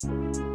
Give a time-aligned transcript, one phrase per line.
[0.00, 0.47] Thank you.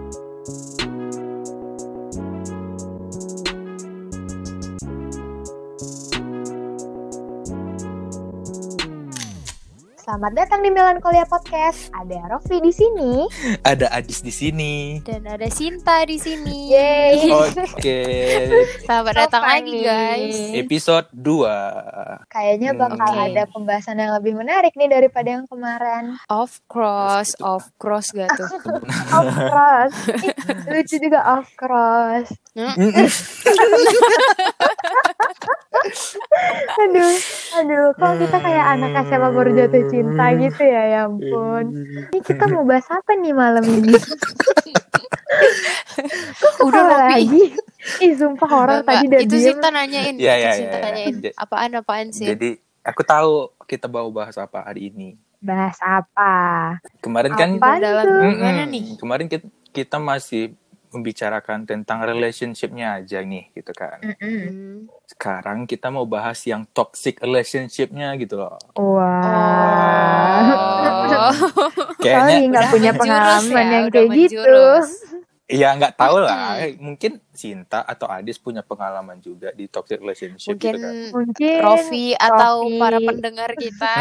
[10.13, 11.89] Selamat datang di Melankolia Podcast.
[11.89, 13.25] Ada Rofi di sini.
[13.65, 15.01] Ada Adis di sini.
[15.01, 16.69] Dan ada Sinta di sini.
[16.69, 17.33] Yeay.
[17.49, 18.01] Oke.
[18.85, 19.57] Selamat So datang funny.
[19.57, 20.37] lagi guys.
[20.53, 22.29] Episode 2.
[22.29, 23.25] Kayaknya bakal Oke.
[23.25, 26.13] ada pembahasan yang lebih menarik nih daripada yang kemarin.
[26.29, 28.53] Of course, of course gak tuh?
[29.17, 29.97] Of course.
[30.21, 30.35] Ih,
[30.69, 32.29] Lucu juga of course.
[36.73, 37.13] Aduh,
[37.57, 41.65] aduh, kok kita kayak anak SMA baru jatuh cinta gitu ya, ya ampun.
[42.13, 43.93] Ini kita mau bahas apa nih malam ini?
[46.63, 47.03] Udah Apa Robi.
[47.03, 47.43] lagi?
[47.99, 49.35] Ih, sumpah horor Enggak, tadi udah itu.
[49.43, 50.15] Sinta nanyain.
[50.15, 50.85] Iya, itu iya, Sinta iya, iya.
[50.87, 51.15] nanyain.
[51.35, 52.25] Apaan apaan sih?
[52.29, 52.49] Jadi
[52.85, 53.31] aku tahu
[53.67, 55.19] kita mau bahas apa hari ini.
[55.43, 56.31] Bahas apa?
[57.03, 58.05] Kemarin kan Apaan dalam
[58.71, 58.95] nih?
[58.95, 60.55] Kemarin kita, kita masih
[60.93, 63.97] membicarakan tentang relationship-nya aja nih gitu kan.
[63.99, 64.17] Mm-mm.
[64.21, 64.77] Hmm.
[65.09, 68.61] Sekarang kita mau bahas yang toxic relationship-nya gitu loh.
[68.77, 70.39] Wah.
[70.53, 71.33] Oh.
[71.97, 74.37] Kayaknya nggak punya menjurus pengalaman ya, yang kayak gitu.
[74.37, 74.89] menjurus.
[75.49, 76.61] ya nggak tahu lah.
[76.79, 80.93] Mungkin Sinta atau Adis punya pengalaman juga di toxic relationship Mungkin gitu kan.
[81.13, 82.79] Mungkin Rofi atau Rofi.
[82.79, 83.95] para pendengar kita.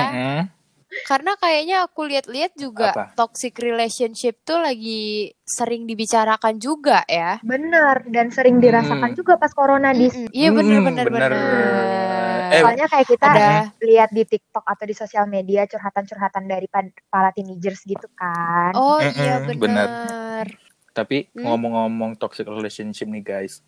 [1.09, 3.05] Karena kayaknya aku lihat-lihat juga Apa?
[3.17, 7.41] toxic relationship tuh lagi sering dibicarakan juga ya.
[7.43, 9.19] bener dan sering dirasakan Hmm.
[9.19, 10.07] juga pas corona di.
[10.31, 11.33] Iya bener Mm, bener bener.
[11.33, 12.39] bener.
[12.53, 13.49] Eh, soalnya kayak kita ada
[13.83, 16.69] lihat di TikTok atau di sosial media curhatan-curhatan dari
[17.11, 18.77] para teenagers gitu kan.
[18.79, 19.59] Oh iya bener.
[19.59, 20.47] bener.
[20.93, 21.45] Tapi Hmm?
[21.49, 23.65] ngomong-ngomong toxic relationship nih guys,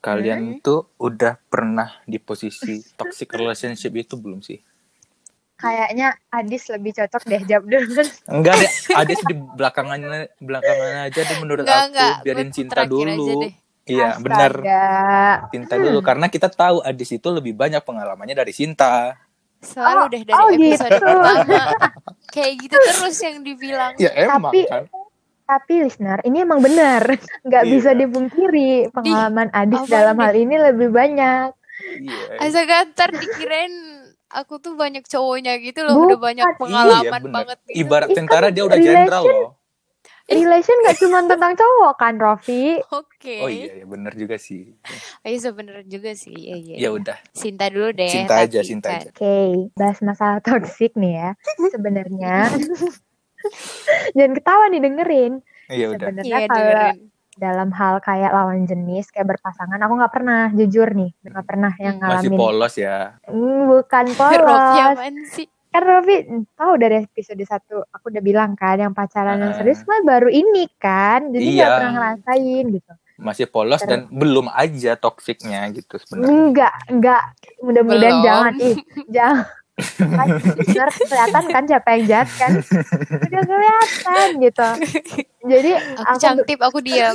[0.00, 0.64] kalian Hmm?
[0.64, 4.71] tuh udah pernah di posisi toxic relationship itu belum sih?
[5.62, 8.02] Kayaknya Adis lebih cocok deh jawab dulu.
[8.26, 12.14] Enggak deh, Adis di belakangannya belakangan aja deh menurut Enggak aku enggak.
[12.20, 13.46] biarin cinta dulu.
[13.82, 14.52] Iya, benar.
[15.48, 19.14] Cinta dulu karena kita tahu Adis itu lebih banyak pengalamannya dari Sinta.
[19.58, 21.06] Selalu Oh, deh dari oh episode gitu.
[21.06, 21.62] pertama.
[22.28, 23.92] Kayak gitu terus yang dibilang.
[23.94, 24.84] Ya emang Tapi- kan.
[25.42, 27.02] Tapi listener, ini emang benar.
[27.44, 27.70] Nggak Iya.
[27.70, 31.52] bisa dipungkiri pengalaman Adis apaan dalam hal ini lebih banyak.
[32.00, 32.40] Iya.
[32.40, 33.74] Astaga ntar dikirain
[34.34, 35.94] aku tuh banyak cowoknya gitu loh.
[35.98, 36.24] Udah Bukan.
[36.24, 37.34] banyak Iya, pengalaman bener.
[37.34, 37.76] banget gitu.
[37.78, 39.50] Ibarat Ih, tentara dia udah relation- jenderal loh.
[40.24, 42.78] Relation nggak cuma tentang cowok kan, Rofi?
[42.90, 43.36] Oke.
[43.38, 44.70] Oh iya, ya bener juga sih.
[45.20, 46.32] Iya sebenernya juga sih.
[46.32, 46.76] Iya iya.
[46.78, 48.08] Ya udah, Sinta dulu deh.
[48.08, 48.98] cinta tapi aja, cinta kan.
[48.98, 49.10] aja.
[49.10, 49.36] Oke,
[49.74, 51.30] bahas masalah toksik nih ya.
[51.68, 52.48] Sebenarnya
[54.16, 55.32] jangan ketawa nih dengerin.
[55.68, 56.06] Iya udah.
[56.06, 56.98] Sebenarnya Iya kalau dengerin.
[57.34, 61.96] Dalam hal kayak lawan jenis kayak berpasangan, aku nggak pernah jujur nih, nggak pernah yang
[61.96, 62.38] Hmm, Masih ngalamin.
[62.38, 62.98] polos ya.
[63.24, 64.96] Hmm, bukan polos.
[65.28, 65.46] sih?
[65.66, 66.16] Kan Rofi
[66.52, 69.56] tahu dari episode satu aku udah bilang kan yang pacaran yang Ah.
[69.56, 71.72] serius mah baru ini kan, jadi nggak Iya.
[71.74, 72.92] pernah ngerasain gitu.
[73.14, 73.88] Masih polos Terus.
[73.88, 76.28] dan belum aja toksiknya gitu sebenarnya.
[76.28, 77.22] Enggak, enggak.
[77.58, 78.76] Mudah-mudahan jangan ih,
[79.08, 79.46] jangan.
[79.98, 82.52] Kan, bener, kelihatan kan siapa yang jahat kan?
[83.24, 84.68] Udah kelihatan gitu.
[85.42, 87.14] Jadi Aku aku, cangtip, aku diam.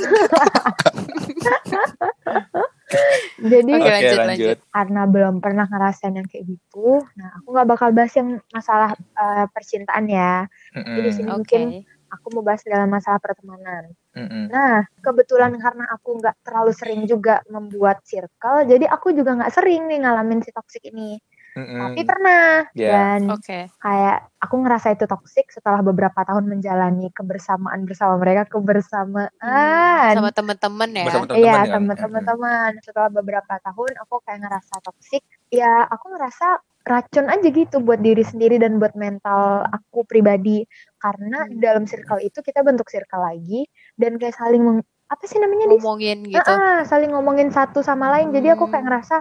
[3.38, 4.56] jadi Oke, lanjut, lanjut.
[4.74, 9.46] karena belum pernah ngerasain yang kayak gitu, nah aku nggak bakal bahas yang masalah eh,
[9.52, 10.48] percintaan ya.
[10.74, 11.36] Jadi di Mm-mm, sini Oke.
[11.36, 11.66] mungkin
[12.08, 13.92] aku mau bahas dalam masalah pertemanan.
[14.16, 14.48] mm-mm.
[14.48, 19.86] Nah, kebetulan karena aku nggak terlalu sering juga membuat circle, jadi aku juga nggak sering
[19.86, 21.20] nih ngalamin si toxic ini.
[21.54, 21.80] Mm-mm.
[21.80, 22.42] Tapi pernah
[22.72, 22.90] Ya.
[22.92, 23.58] dan Oke.
[23.78, 29.30] kayak aku ngerasa itu toxic setelah beberapa tahun menjalani kebersamaan bersama mereka kebersamaan.
[29.38, 31.04] Hmm, Sama temen-temen ya.
[31.04, 31.98] Iya, teman-teman ya?
[31.98, 32.70] teman-teman.
[32.80, 35.22] Setelah beberapa tahun aku kayak ngerasa toxic.
[35.48, 40.64] Ya, aku ngerasa racun aja gitu buat diri sendiri dan buat mental aku pribadi.
[40.96, 41.50] Karena Hmm.
[41.52, 45.72] di dalam circle itu kita bentuk circle lagi dan kayak saling meng- apa sih namanya?
[45.72, 46.44] Ngomongin gitu.
[46.44, 48.28] Ah, saling ngomongin satu sama lain.
[48.28, 48.92] Jadi aku kayak Hmm.
[48.92, 49.16] ngerasa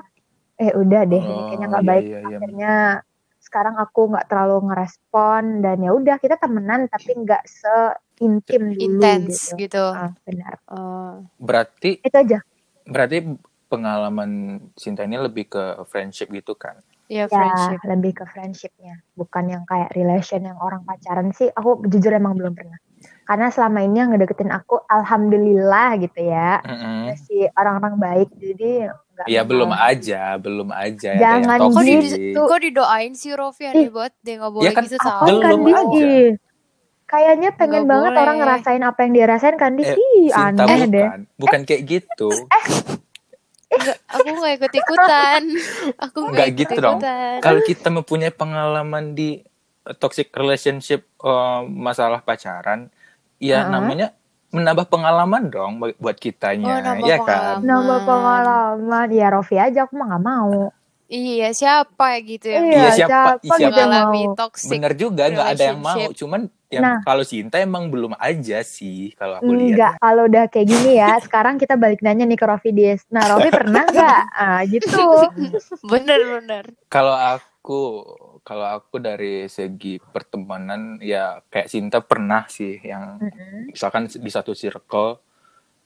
[0.58, 2.04] eh udah deh ini Oh, kayaknya nggak iya, baik.
[2.04, 2.38] iya, iya.
[2.38, 2.74] Akhirnya
[3.38, 9.54] sekarang aku nggak terlalu ngerespon dan ya udah kita temenan tapi nggak seintim dulu Intens
[9.56, 9.70] gitu.
[9.70, 9.86] gitu.
[9.94, 10.54] Ah, benar.
[10.68, 11.24] Oh.
[11.38, 12.40] Berarti Itu aja.
[12.84, 13.18] berarti
[13.68, 14.32] pengalaman
[14.74, 16.80] cinta ini lebih ke friendship gitu kan?
[17.08, 17.80] Iya Ya, friendship.
[17.88, 21.48] lebih ke friendshipnya, bukan yang kayak relation yang orang pacaran sih.
[21.56, 22.76] Aku jujur emang belum pernah.
[23.24, 27.12] Karena selama ini yang ngedeketin aku, alhamdulillah gitu ya, Mm-mm.
[27.12, 28.30] masih orang-orang baik.
[28.36, 31.10] Jadi nggak Ya belum aja, belum aja.
[31.18, 31.90] Jangan yang Kok, toxic.
[31.90, 32.42] di, gitu.
[32.46, 35.26] kok didoain sih Rofi aneh banget deh nggak boleh kan gitu Apa tau.
[35.26, 36.06] Belum kan aja.
[37.08, 38.22] Kayaknya pengen Nggak banget boleh.
[38.22, 39.90] orang ngerasain apa yang dia rasain kan Dis?
[39.90, 41.08] Eh, Ih, aneh bukan, deh.
[41.40, 42.30] bukan kayak gitu.
[43.68, 45.42] Nggak, aku nggak ikut ikutan.
[46.08, 47.00] Aku Nggak nggak gitu ikut dong.
[47.42, 49.40] Kalau kita mempunyai pengalaman di
[49.98, 52.92] toxic relationship eh, masalah pacaran,
[53.40, 53.72] ya Heeh.
[53.72, 54.08] namanya
[54.50, 57.58] menambah pengalaman dong bu- buat kitanya, Oh, nambah ya pengalaman.
[57.58, 57.58] kan?
[57.62, 59.08] Nambah pengalaman.
[59.12, 60.72] Ya Rofi aja aku mah nggak mau.
[61.08, 64.36] Iya, siapa gitu yang Iya, siapa- siapa, siapa gitu yang mau.
[64.36, 66.04] toxic Bener juga, nggak ada yang mau.
[66.12, 67.00] Cuman yang Nah.
[67.00, 70.04] kalau Sinta emang belum aja sih, kalau aku Enggak, lihat.
[70.04, 73.08] kalau udah kayak gini ya, sekarang kita balik nanya nih ke Rofi Dies.
[73.08, 74.20] Nah, Rofi pernah nggak?
[74.36, 75.00] Ah, gitu.
[75.82, 76.76] Bener-bener.
[76.88, 78.04] Kalau aku,
[78.48, 83.76] kalau aku dari segi pertemanan, ya kayak Sinta pernah sih yang Mm-mm.
[83.76, 85.20] misalkan di satu circle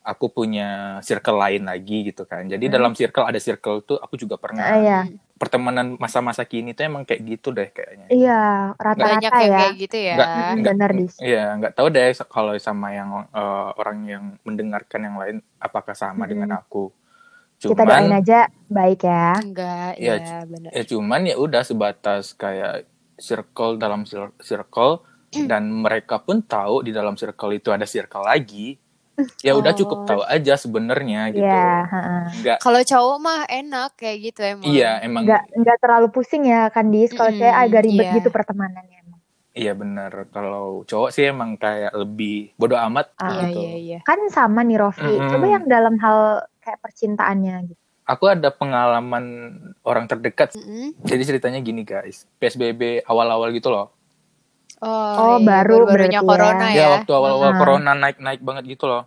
[0.01, 2.45] aku punya circle lain lagi gitu kan.
[2.45, 2.73] Jadi Hmm.
[2.77, 4.65] dalam circle ada circle tuh aku juga Ah, pernah.
[4.77, 4.99] iya.
[5.41, 8.13] Pertemanan masa-masa kini tuh emang kayak gitu deh kayaknya.
[8.13, 8.41] Iya,
[8.77, 9.57] rata-rata ya.
[9.57, 10.13] kayak gitu ya.
[10.13, 11.15] Nggak- Mm-mm, nggak- benar, Dis.
[11.17, 16.25] Iya, nggak tahu deh kalau sama yang eh, orang yang mendengarkan yang lain apakah sama
[16.25, 16.29] Mm-mm.
[16.29, 16.93] dengan aku.
[17.63, 19.27] Kita doain Cuman aja baik ya.
[19.37, 20.69] Enggak, Iya, ya bener.
[20.71, 26.89] ya cuman ya udah sebatas kayak circle dalam cir- circle dan mereka pun tahu di
[26.89, 28.75] dalam circle itu ada circle lagi.
[29.45, 30.07] Ya udah cukup Oh.
[30.07, 31.45] tahu aja sebenarnya gitu.
[31.45, 32.23] Iya, heeh.
[32.41, 34.65] Nggak Kalau cowok mah enak kayak gitu emang.
[34.65, 37.11] iya emang Nggak nggak terlalu pusing ya kan Dis.
[37.11, 38.15] Kalau saya agak ribet iya.
[38.15, 39.19] gitu pertemanannya emang.
[39.51, 43.59] iya bener kalau cowok sih emang kayak lebih bodoh amat Ah, Iya, gitu.
[43.61, 43.99] iya, iya.
[44.01, 45.03] Kan sama nih Rofi.
[45.05, 45.27] Mm-mm.
[45.29, 46.19] Coba yang dalam hal
[46.61, 47.81] kayak percintaannya gitu.
[48.03, 49.25] Aku ada pengalaman
[49.81, 50.53] orang terdekat.
[50.53, 50.97] Mm-mm.
[51.01, 53.93] Jadi ceritanya gini guys, PSBB awal-awal gitu loh.
[54.77, 56.21] Oh, Oh, iya, baru berarti ya.
[56.21, 56.75] corona ya.
[56.75, 57.57] Ya waktu awal-awal Ah.
[57.57, 59.05] corona naik-naik banget gitu loh.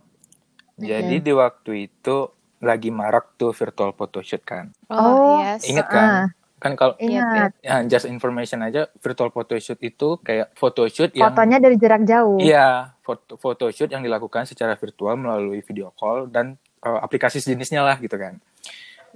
[0.77, 4.71] Jadi di waktu itu lagi marak tuh virtual photoshoot kan.
[4.87, 5.67] Oh, Oh, yes.
[5.67, 6.07] Ingat kan?
[6.07, 7.53] Ah, Kan kalau ingat.
[7.61, 12.41] ya, just information aja virtual photoshoot itu kayak photoshoot yang Fotonya dari jarak jauh.
[12.41, 17.97] Iya, foto photoshoot yang dilakukan secara virtual melalui video call dan eh, aplikasi sejenisnya lah
[17.97, 18.37] gitu kan.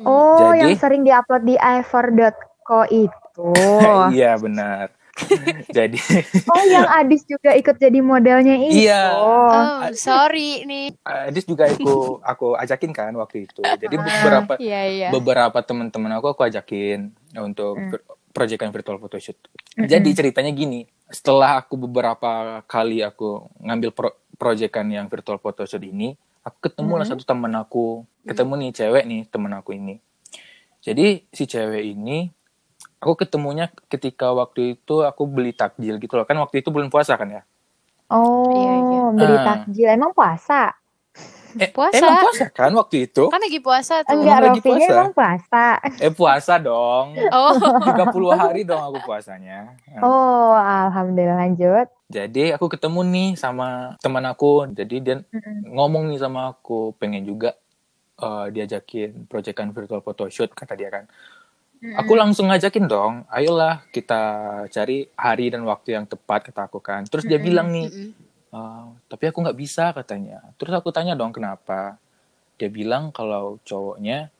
[0.00, 3.16] Oh, Jadi- yang sering diupload di iver.co itu.
[4.10, 4.90] Iya benar.
[5.74, 5.98] Jadi
[6.46, 8.86] Oh, yang Adis juga ikut jadi modelnya itu.
[8.86, 9.14] Iya.
[9.14, 9.50] Oh.
[9.50, 10.94] Oh, sorry nih.
[11.02, 13.58] Adis juga aku aku ajakin kan waktu itu.
[13.58, 15.08] Jadi beberapa Iya, iya.
[15.10, 17.90] beberapa teman-teman aku aku ajakin untuk Hmm.
[17.90, 19.34] vir- proyekan virtual photoshoot.
[19.74, 19.90] Mm-mm.
[19.90, 22.30] Jadi ceritanya gini, setelah aku beberapa
[22.64, 27.12] kali aku ngambil pro proyekan yang virtual photoshoot ini, aku ketemu lah Mm-mm.
[27.14, 27.86] satu teman aku,
[28.22, 29.98] ketemu nih cewek nih teman aku ini.
[30.78, 32.30] Jadi si cewek ini
[32.98, 36.24] aku ketemunya ketika waktu itu aku beli takjil gitu loh.
[36.24, 37.42] Kan waktu itu bulan puasa kan ya.
[38.08, 39.02] Oh, Iya, iya.
[39.10, 39.44] beli Ah.
[39.44, 39.88] takjil.
[39.88, 40.72] Emang puasa?
[41.56, 41.98] Eh, Puasa.
[41.98, 43.26] Emang puasa kan waktu itu?
[43.26, 44.14] Kan lagi puasa tuh.
[44.14, 44.94] Enggak, lagi Rofinya puasa.
[44.94, 45.64] emang puasa.
[45.98, 47.06] Eh puasa dong.
[47.32, 47.50] Oh,
[47.82, 49.74] 30 hari dong aku puasanya.
[49.98, 51.88] Oh, alhamdulillah lanjut.
[52.08, 54.64] Jadi aku ketemu nih sama teman aku.
[54.72, 55.68] Jadi dia Mm-mm.
[55.68, 57.52] ngomong nih sama aku pengen juga
[58.18, 61.04] eh, diajakin proyekan virtual photoshoot kata dia kan.
[61.78, 64.20] Aku langsung ngajakin dong, ayolah kita
[64.68, 67.04] cari hari dan waktu yang tepat kata aku kan.
[67.06, 67.48] Terus dia Mm-mm.
[67.48, 67.88] bilang nih.
[68.52, 70.40] "Eh, tapi aku nggak bisa katanya.
[70.56, 72.00] Terus aku tanya dong kenapa.
[72.56, 74.32] Dia bilang kalau cowoknya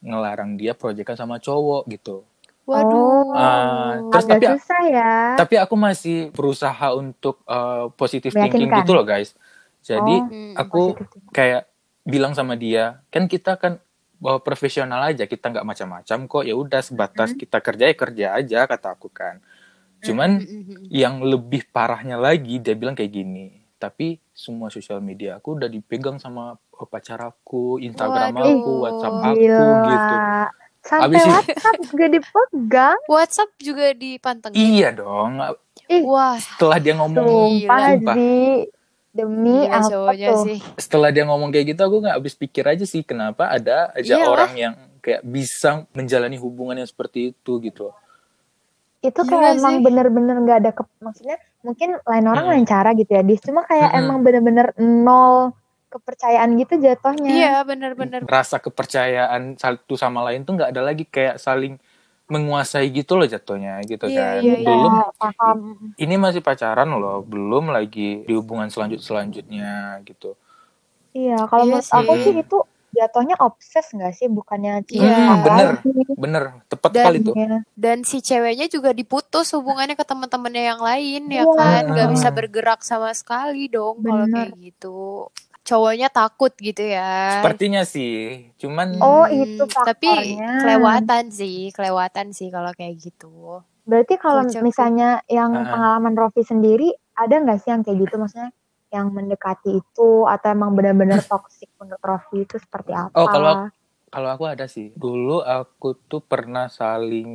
[0.00, 2.24] ngelarang dia proyekan sama cowok gitu.
[2.70, 3.34] Waduh.
[3.34, 5.12] Ah, terus Agak tapi susah ya.
[5.34, 9.34] tapi aku masih berusaha untuk uh, positive thinking gitu loh guys.
[9.80, 10.54] Jadi Oh, Hmm.
[10.54, 11.30] aku positive.
[11.32, 11.62] kayak
[12.02, 13.78] bilang sama dia, kan kita kan
[14.20, 16.42] uh, profesional aja, kita nggak macam-macam kok.
[16.44, 19.40] Ya udah sebatas kita kerja ya kerja aja kata aku kan.
[20.00, 20.88] Cuman Mm-mm.
[20.88, 23.46] yang lebih parahnya lagi dia bilang kayak gini.
[23.76, 28.52] Tapi semua sosial media aku udah dipegang sama uh, pacar aku, Instagram Waduh.
[28.60, 29.88] aku, WhatsApp aku Gila.
[29.88, 30.16] gitu.
[30.80, 32.98] Sampai Abis itu- WhatsApp juga dipegang.
[33.04, 34.56] WhatsApp juga dipantengin.
[34.56, 35.32] Iya dong.
[35.86, 38.16] Ih, Wah, Setelah dia ngomong sumpah Sumpah.
[39.10, 40.42] Demi gila apa tuh?
[40.46, 40.58] sih.
[40.78, 44.30] setelah dia ngomong kayak gitu aku nggak habis pikir aja sih kenapa ada aja Iyalah.
[44.30, 47.90] orang yang kayak bisa menjalani hubungan yang seperti itu gitu
[49.00, 52.54] Itu Gila kayak emang bener-bener gak ada ke, maksudnya mungkin lain orang Mm-mm.
[52.54, 53.98] lain cara gitu ya dis cuma kayak Mm-mm.
[53.98, 55.58] emang bener-bener nol
[55.90, 58.22] kepercayaan gitu jatuhnya Iya, bener-bener.
[58.24, 61.76] rasa kepercayaan satu sama lain tuh nggak ada lagi kayak saling
[62.24, 64.64] menguasai gitu loh jatuhnya gitu Iya, kan iya, iya.
[64.64, 65.58] belum paham
[65.96, 70.38] ini masih pacaran loh belum lagi di hubungan selanjut selanjutnya gitu
[71.10, 72.34] iya kalau Iya menurut aku sih.
[72.36, 72.58] itu
[72.90, 75.10] jatuhnya obses nggak sih bukannya Iya.
[75.10, 75.68] cinta Hmm, bener.
[76.12, 77.58] bener tepat Dan- kali tuh Iya.
[77.72, 81.50] Dan si ceweknya juga diputus hubungannya ke teman-temannya yang lain ya Iya.
[81.52, 82.36] kan, nggak bisa Hmm.
[82.36, 85.26] bergerak sama sekali dong kalau kayak gitu.
[85.70, 87.38] Cowoknya takut gitu ya.
[87.38, 90.50] sepertinya sih cuman Oh, Hmm, itu Tapi faktornya.
[90.58, 93.62] kelewatan sih, kelewatan sih kalau kayak gitu.
[93.82, 94.58] berarti kalau sih.
[94.60, 95.62] misalnya yang Ah.
[95.64, 98.50] pengalaman Rofi sendiri ada nggak sih yang kayak gitu maksudnya
[98.88, 103.14] yang mendekati itu atau emang benar-benar toksik menurut Rofi itu seperti apa?
[103.14, 103.70] Oh, kalau-
[104.08, 104.90] Kalau aku ada sih.
[104.92, 107.30] Dulu aku tuh pernah saling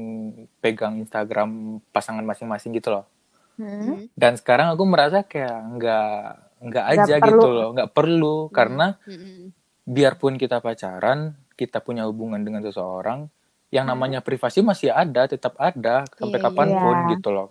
[0.60, 1.48] pegang Instagram
[1.88, 3.08] pasangan masing-masing gitu loh.
[3.56, 3.96] Hmm?
[3.96, 4.12] Hmm.
[4.12, 6.12] Dan sekarang aku merasa kayak nggak
[6.58, 7.28] nggak aja perlu.
[7.28, 9.52] gitu loh nggak perlu karena Mm-mm.
[9.84, 13.28] biarpun kita pacaran kita punya hubungan dengan seseorang
[13.70, 13.98] yang Hmm.
[13.98, 17.10] namanya privasi masih ada tetap ada sampai Iya, kapan pun iya.
[17.12, 17.50] gitu loh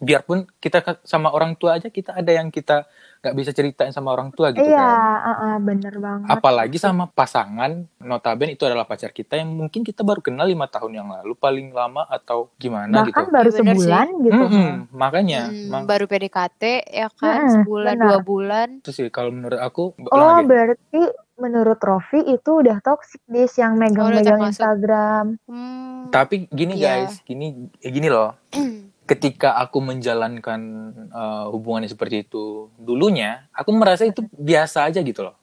[0.00, 2.88] biarpun kita sama orang tua aja kita ada yang kita
[3.20, 6.24] nggak bisa ceritain sama orang tua gitu iya, kan uh, uh, bener banget.
[6.26, 7.68] apalagi sama pasangan
[8.00, 11.68] notabene itu adalah pacar kita yang mungkin kita baru kenal lima tahun yang lalu paling
[11.70, 13.84] lama atau gimana Bahkan gitu baru Iya, bener sih.
[13.84, 14.40] sebulan gitu.
[14.40, 18.06] Mm-mm, makanya Mm, mang- baru PDKT ya kan Mm-mm, sebulan benar.
[18.08, 20.48] dua bulan itu sih kalau menurut aku Oh, lagi.
[20.48, 21.00] berarti
[21.36, 24.60] menurut Rofi itu udah toxic dis yang megang-megang termasuk.
[24.60, 25.24] Instagram.
[25.44, 27.04] Hmm, tapi gini Iya.
[27.04, 28.32] guys gini eh, gini loh
[29.10, 30.60] ketika aku menjalankan
[31.10, 35.34] uh, hubungannya seperti itu dulunya aku merasa itu biasa aja gitu loh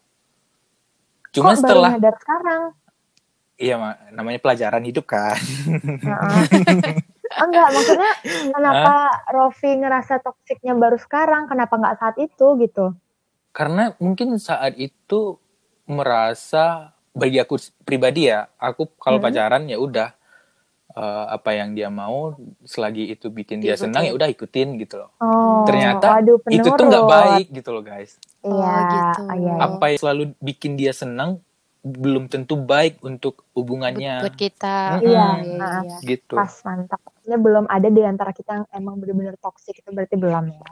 [1.35, 2.61] cuma Kok setelah baru sekarang?
[3.59, 5.35] iya Ma, namanya pelajaran hidup kan
[5.99, 6.41] Heeh.
[7.37, 8.11] Enggak, maksudnya
[8.55, 8.95] kenapa
[9.29, 11.51] Rofi ngerasa toksiknya baru sekarang?
[11.51, 12.95] Kenapa nggak saat itu gitu?
[13.51, 15.41] karena mungkin saat itu
[15.89, 19.25] merasa bagi aku pribadi ya aku kalau Hmm.
[19.25, 20.13] pacaran ya udah
[20.97, 22.33] uh, apa yang dia mau
[22.65, 23.85] selagi itu bikin dia Diikutin.
[23.85, 27.83] senang ya udah ikutin gitu loh Oh, Ternyata waduh, itu tuh nggak baik gitu loh
[27.85, 29.21] guys Iya, Oh, gitu.
[29.37, 29.53] iya.
[29.61, 31.37] apa yang selalu bikin dia senang
[31.79, 35.07] belum tentu baik untuk hubungannya buat kita Mm-mm.
[35.07, 35.81] Iya, iya, nah.
[35.85, 35.97] iya.
[36.01, 36.99] gitu Pas mantap.
[36.99, 40.67] Maksudnya belum ada di antara kita yang emang bener-bener toksik itu berarti belum ya.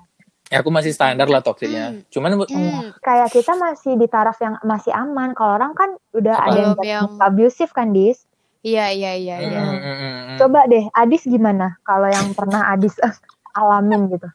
[0.46, 2.02] ya aku masih standar lah toksiknya Hmm.
[2.12, 5.32] cuman Hmm, Kayak kita masih di taraf yang masih aman.
[5.34, 8.28] Kalau orang kan udah ada yang, yang- abusive kan, Dis?
[8.66, 10.38] Iya iya iya iya Mm, mm, mm, mm.
[10.42, 11.78] Coba deh, Adis gimana?
[11.86, 12.98] Kalau yang pernah Adis
[13.60, 14.28] alamin gitu.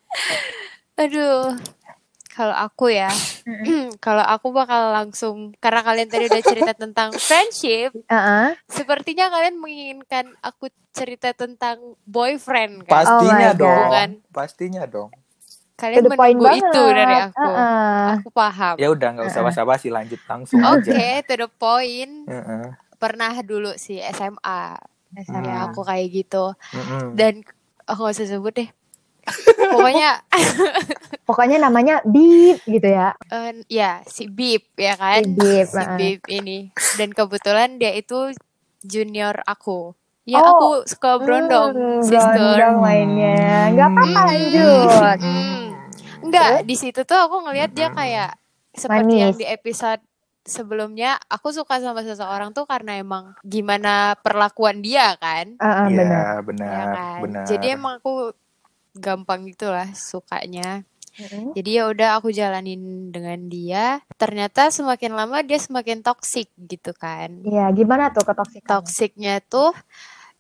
[0.97, 1.57] aduh
[2.31, 3.09] kalau aku ya
[4.05, 8.53] kalau aku bakal langsung karena kalian tadi udah cerita tentang friendship Heeh.
[8.69, 13.91] sepertinya kalian menginginkan aku cerita tentang boyfriend kan pastinya Oh dong.
[13.93, 14.11] Kan?
[14.29, 15.09] pastinya dong
[15.81, 16.69] kalian menunggu banget.
[16.69, 18.09] itu dari aku Heeh.
[18.21, 22.29] aku paham ya udah nggak usah basa-basi lanjut langsung Oke, aja to the point.
[22.29, 22.77] Heeh.
[23.01, 24.77] Pernah dulu sih SMA.
[25.19, 25.41] SMA.
[25.43, 26.53] Ya, aku kayak gitu.
[26.71, 27.17] Mm-mm.
[27.17, 27.41] Dan
[27.83, 28.71] aku gak usah sebut deh.
[29.71, 30.21] Pokoknya
[31.29, 33.15] Pokoknya namanya Bip gitu ya.
[33.29, 35.23] eh, ya si Bip ya kan.
[35.23, 35.85] Si Bip, Si.
[35.95, 36.71] Bip ini.
[36.95, 38.35] Dan kebetulan dia itu
[38.81, 39.95] junior aku.
[40.25, 42.55] Ya Oh, aku suka berondong, Hmm, sister.
[42.77, 43.71] Mainnya.
[43.71, 44.29] Nggak apa-apa Hmm.
[44.29, 45.19] lanjut.
[45.19, 45.65] Hmm.
[46.21, 48.31] Enggak, di situ tuh aku ngelihat dia kayak
[48.71, 49.39] seperti yang Manis.
[49.39, 50.01] di episode
[50.51, 55.55] sebelumnya aku suka sama seseorang tuh karena emang gimana perlakuan dia kan.
[55.57, 56.25] Heeh, Iya, benar.
[56.27, 57.19] ya benar kan.
[57.23, 58.35] benar Jadi emang aku
[58.93, 60.83] gampang gitulah sukanya.
[61.15, 61.55] Heeh.
[61.55, 64.03] Jadi ya udah aku jalanin dengan dia.
[64.17, 67.41] Ternyata semakin lama dia semakin toksik gitu kan.
[67.41, 68.67] Iya, gimana tuh ketoksikan?
[68.67, 69.71] Toksiknya tuh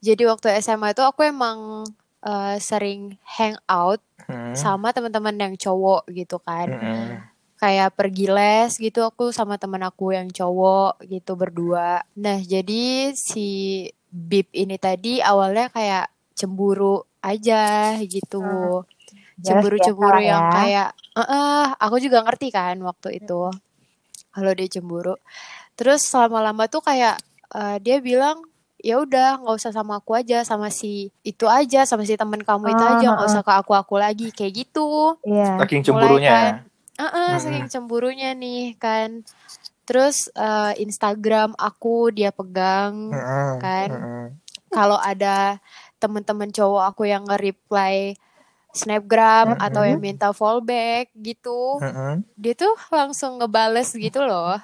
[0.00, 1.86] jadi waktu SMA itu aku emang
[2.20, 4.54] eh, sering hang out Hmm.
[4.54, 6.70] sama teman-teman yang cowok gitu kan.
[6.70, 7.18] Mm-mm.
[7.60, 12.00] Kayak pergi les gitu aku sama teman aku yang cowok gitu berdua.
[12.16, 18.80] Nah, jadi si Bib ini tadi awalnya kayak cemburu aja gitu.
[19.36, 20.52] Ya, Cemburu-cemburu yang ya.
[20.56, 20.88] kayak
[21.20, 23.52] eh aku juga ngerti kan waktu itu.
[24.32, 25.14] Kalau dia cemburu.
[25.76, 27.20] Terus lama-lama tuh kayak
[27.52, 28.40] eh, dia bilang
[28.80, 32.72] ya udah nggak usah sama aku aja sama si itu aja sama si temen kamu
[32.72, 35.60] itu Ah, aja nggak ah, usah ke aku aku lagi kayak gitu Iya.
[35.60, 36.64] saking Mulai
[37.00, 37.40] Heeh, Mm-mm.
[37.40, 39.24] saking cemburunya nih kan.
[39.88, 43.08] Terus eh, Instagram aku dia pegang.
[43.10, 43.52] Mm-mm.
[43.58, 43.88] kan.
[43.88, 44.24] Mm-mm.
[44.70, 45.58] Kalau ada
[45.98, 48.14] temen-temen cowok aku yang nge-reply
[48.70, 49.66] snapgram Mm-mm.
[49.66, 52.22] atau yang minta fallback gitu, Mm-mm.
[52.38, 54.56] dia tuh langsung ngebales gitu loh.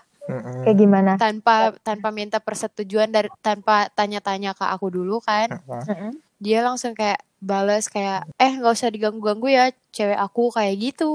[0.66, 1.12] Kayak gimana?
[1.18, 5.54] tanpa tanpa minta persetujuan dari tanpa tanya-tanya ke aku dulu kan.
[5.86, 6.10] Heeh.
[6.42, 9.64] Dia langsung kayak bales kayak eh nggak usah diganggu-ganggu ya
[9.94, 11.14] cewek aku kayak gitu.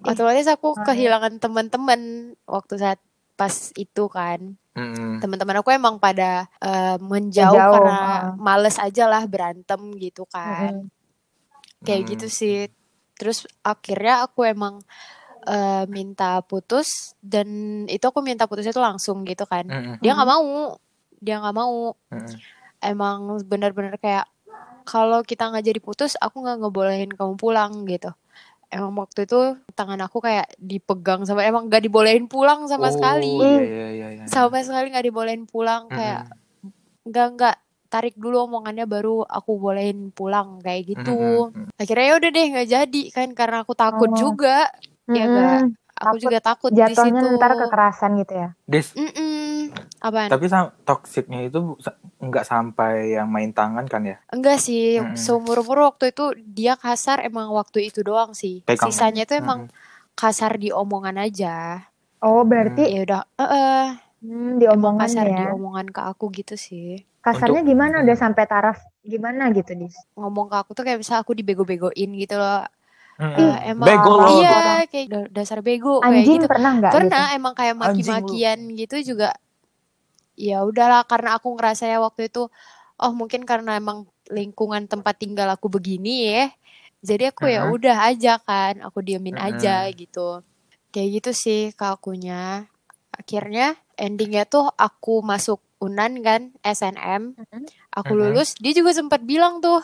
[0.00, 2.00] Otomatis aku kehilangan teman-teman
[2.48, 3.00] waktu saat
[3.36, 4.56] pas itu kan.
[4.70, 5.18] Mm-mm.
[5.18, 8.22] teman-teman aku emang pada eh, menjauh Menjauh, karena ah.
[8.38, 11.82] males aja lah berantem gitu kan Heeh.
[11.82, 12.10] kayak Hmm.
[12.14, 12.56] gitu sih
[13.18, 14.78] terus akhirnya aku emang
[15.42, 17.50] eh, minta putus dan
[17.90, 19.98] itu aku minta putus itu langsung gitu kan Mm-mm.
[19.98, 20.78] dia nggak mau
[21.18, 22.36] dia nggak mau Mm-mm.
[22.78, 24.30] emang benar-benar kayak
[24.86, 28.14] kalau kita nggak jadi putus aku nggak ngebolehin kamu pulang gitu
[28.70, 29.40] emang waktu itu
[29.74, 34.08] tangan aku kayak dipegang sama emang nggak dibolehin pulang sama Oh, sekali iya, iya, iya,
[34.16, 34.24] iya.
[34.26, 36.30] sama sekali nggak dibolehin pulang kayak
[37.02, 37.56] nggak nggak
[37.90, 41.74] tarik dulu omongannya baru aku bolehin pulang kayak gitu Mm-mm.
[41.74, 44.16] akhirnya ya udah deh nggak jadi kan karena aku takut Oh.
[44.16, 44.70] juga
[45.10, 45.26] ya Mm-mm.
[45.26, 45.58] nggak
[46.00, 48.48] aku Takut juga takut di Jatuhnya situ ntar kekerasan gitu ya.
[48.64, 48.88] Des,
[49.98, 51.76] Apaan tapi sam- toksiknya itu
[52.18, 54.16] nggak sampai yang main tangan kan ya?
[54.28, 55.14] enggak sih Mm-mm.
[55.14, 58.86] seumur umur waktu itu dia kasar emang waktu itu doang sih Pegang.
[58.86, 59.68] sisanya itu emang
[60.12, 61.84] kasar di omongan aja.
[62.18, 63.84] Oh, berarti Ya udah, eh, eh,
[64.20, 65.48] hmm, di emang omongan kasar di ya.
[65.50, 67.00] omongan ke aku gitu sih.
[67.18, 67.94] Kasarnya Untuk- gimana?
[68.00, 69.96] Udah sampai taraf gimana gitu, Dis?
[70.14, 72.64] Ngomong ke aku tuh kayak misal aku dibego-begoin gitu loh.
[73.18, 74.24] Eh, emang Bego lo.
[74.26, 74.40] gitu.
[74.40, 76.48] iya kayak da- dasar bego kayak Anjing gitu.
[76.48, 76.96] pernah nggak gitu?
[76.98, 79.36] Pernah emang kayak maki-makian gitu juga.
[80.40, 82.48] Ya udahlah karena aku ngerasa ya waktu itu
[83.00, 86.44] oh mungkin karena emang lingkungan tempat tinggal aku begini ya.
[87.00, 90.44] Jadi aku ya udah aja kan, aku diemin aja gitu.
[90.92, 92.68] Kayak gitu sih ke akunya.
[93.12, 97.40] Akhirnya endingnya tuh aku masuk Unan kan, SNM.
[97.40, 97.64] Mhm.
[97.96, 98.20] Aku Mhm.
[98.20, 99.80] lulus, dia juga sempat bilang tuh,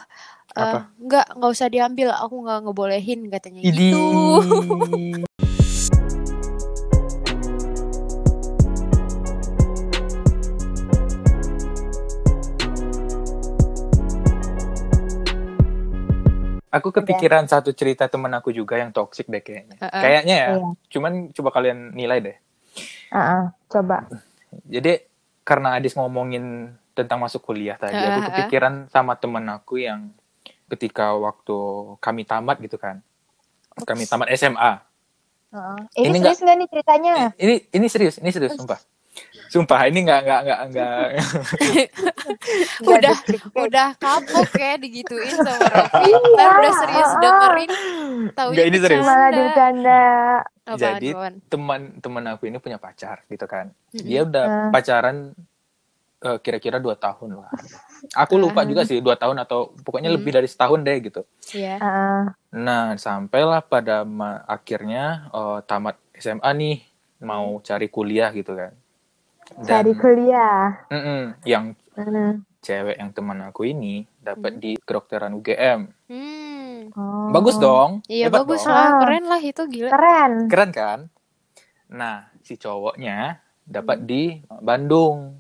[0.52, 0.92] Apa?
[1.00, 3.80] nggak nggak usah diambil, aku nggak ngebolehin katanya Idi.
[3.80, 4.04] gitu.
[16.76, 19.76] Aku kepikiran satu cerita temen aku juga yang toxic deh kayaknya.
[19.80, 20.02] Heeh.
[20.02, 20.48] Kayaknya ya.
[20.60, 20.68] Iya.
[20.92, 22.36] Cuman coba kalian nilai deh.
[23.12, 23.42] Heeh,
[23.72, 24.04] coba.
[24.68, 25.00] Jadi
[25.46, 28.26] karena Adis ngomongin tentang masuk kuliah tadi, aku Heeh.
[28.32, 30.12] kepikiran sama temen aku yang
[30.66, 31.56] ketika waktu
[32.02, 33.00] kami tamat gitu kan.
[33.76, 34.72] Kami tamat SMA.
[35.54, 35.78] Heeh.
[36.02, 37.12] Ini, Ini serius nggak nih ceritanya?
[37.38, 38.80] Ini ini serius, ini serius sumpah.
[39.46, 40.98] Sumpah ini nggak nggak nggak nggak
[42.92, 43.14] udah
[43.56, 47.70] udah kapok ya digituin sama Raffi ntar udah serius dengerin
[48.32, 49.04] taunya Nggak, ini serius.
[49.04, 50.04] Malah bercanda.
[50.74, 51.08] Jadi
[51.46, 53.70] teman teman aku ini punya pacar gitu kan.
[53.92, 54.70] Dia udah Ah.
[54.70, 55.30] pacaran
[56.16, 57.52] eh, kira-kira dua tahun lah.
[58.16, 60.16] Aku lupa juga sih dua tahun atau pokoknya Hmm.
[60.16, 61.22] lebih dari setahun deh gitu.
[61.52, 61.76] Iya.
[61.78, 62.20] Heeh.
[62.56, 64.02] Nah sampailah pada
[64.44, 66.76] akhirnya eh, tamat SMA nih
[67.22, 68.72] mau cari kuliah gitu kan.
[69.56, 70.74] Cari kuliah.
[70.88, 72.44] Mm-mm, yang Hmm.
[72.60, 74.60] cewek yang teman aku ini dapat Hmm.
[74.60, 75.80] di kedokteran UGM.
[76.10, 76.90] Hmm.
[76.92, 77.30] Oh.
[77.30, 78.02] Bagus dong.
[78.04, 78.74] Iya bagus dong.
[78.74, 78.98] lah, Ah.
[79.00, 79.90] keren lah itu gila.
[79.90, 80.32] Keren.
[80.46, 80.98] Keren kan?
[81.88, 85.38] Nah, si cowoknya dapat di Bandung.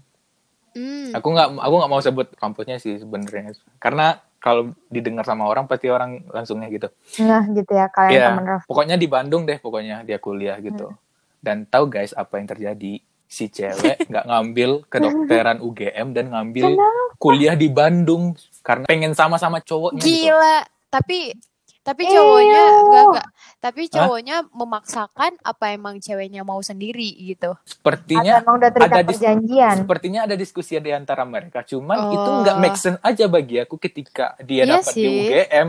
[0.72, 1.10] Hmm.
[1.12, 3.52] Aku nggak aku nggak mau sebut kampusnya sih sebenarnya.
[3.76, 6.86] Karena kalau didengar sama orang pasti orang langsungnya gitu.
[7.20, 8.66] Nah, gitu ya kalian temen Raffi.
[8.66, 10.94] pokoknya di Bandung deh pokoknya dia kuliah gitu.
[11.36, 13.02] Dan tahu guys apa yang terjadi?
[13.26, 16.78] Si cewek nggak ngambil kedokteran UGM dan ngambil
[17.16, 20.30] kuliah di Bandung karena pengen sama-sama cowoknya gitu.
[20.30, 20.56] Gila,
[20.88, 21.34] tapi
[21.80, 22.12] tapi Ew.
[22.12, 23.28] cowoknya enggak enggak.
[23.56, 27.54] Tapi cowoknya memaksakan apa emang ceweknya mau sendiri gitu.
[27.62, 29.74] Sepertinya Atau emang udah ada dis- perjanjian.
[29.76, 31.62] sepertinya ada diskusi di antara mereka.
[31.62, 32.12] Cuman Oh.
[32.12, 35.06] itu nggak make sense aja bagi aku ketika dia Iya dapat di.
[35.06, 35.68] UGM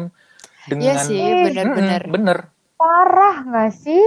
[0.67, 2.01] dengan Iya sih, Eh, benar-benar.
[2.01, 2.37] Mm-mm, bener.
[2.75, 4.05] Parah nggak sih?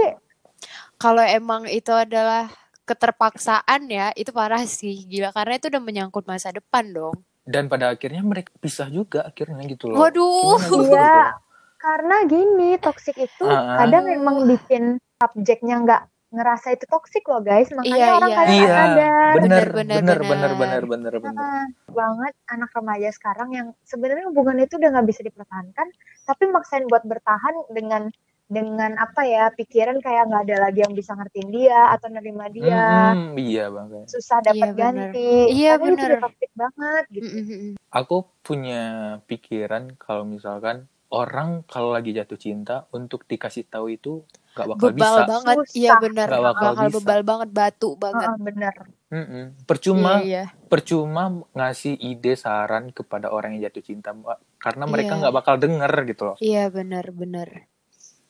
[0.95, 2.47] Kalau emang itu adalah
[2.91, 7.15] keterpaksaan ya, itu parah sih gila karena itu udah menyangkut masa depan dong.
[7.41, 10.03] Dan pada akhirnya mereka pisah juga akhirnya gitu loh.
[10.03, 10.59] Waduh.
[10.59, 10.91] Gitu?
[10.91, 11.39] Iya.
[11.79, 13.81] Karena gini, toxic itu Ah.
[13.81, 16.01] kadang emang bikin subjeknya nggak
[16.31, 17.67] ngerasa itu toxic loh guys.
[17.73, 18.37] Makanya Iya, orang iya.
[18.37, 18.93] kadang Iya, sadar.
[18.93, 20.83] bener, Bener, bener, bener, bener, bener, bener.
[20.85, 21.41] bener, bener.
[21.41, 25.87] Ah, banget anak remaja sekarang yang sebenarnya hubungan itu udah nggak bisa dipertahankan,
[26.23, 28.13] tapi maksain buat bertahan dengan
[28.51, 33.15] dengan apa ya pikiran kayak nggak ada lagi yang bisa ngertiin dia atau nerima dia,
[33.15, 34.11] Mm-mm, iya banget.
[34.11, 35.09] susah dapat Iya, bener.
[35.15, 35.29] ganti.
[35.55, 36.09] Iya, itu bener.
[36.11, 37.29] udah toxic banget gitu.
[37.31, 37.71] Mm-mm.
[37.89, 38.81] Aku punya
[39.23, 44.99] pikiran kalau misalkan orang kalau lagi jatuh cinta untuk dikasih tahu itu gak bakal Bebal
[44.99, 45.23] bisa.
[45.23, 45.55] banget.
[45.63, 45.75] Susah.
[45.79, 46.27] Iya benar.
[46.27, 46.95] Nggak bakal Bakal bisa.
[46.99, 48.27] bebal banget, batu banget.
[48.27, 48.75] Heeh, bener.
[49.11, 49.45] Mm-mm.
[49.63, 50.43] Percuma, Iya, iya.
[50.67, 54.39] percuma ngasih ide saran kepada orang yang jatuh cinta, Mbak.
[54.61, 55.19] karena mereka Iya.
[55.19, 57.47] nggak bakal denger gitu loh, Iya benar, benar.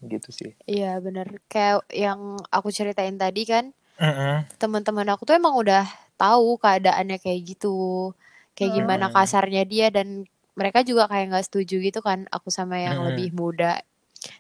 [0.06, 0.52] Gitu sih.
[0.66, 1.28] Iya benar.
[1.52, 4.46] Kayak yang aku ceritain tadi kan, Mm-mm.
[4.62, 5.86] teman-teman aku tuh emang udah
[6.18, 8.12] tahu keadaannya kayak gitu.
[8.58, 9.16] Kayak gimana Hmm.
[9.16, 10.26] kasarnya dia dan
[10.58, 13.08] mereka juga kayak nggak setuju gitu kan aku sama yang Hmm.
[13.14, 13.82] lebih muda.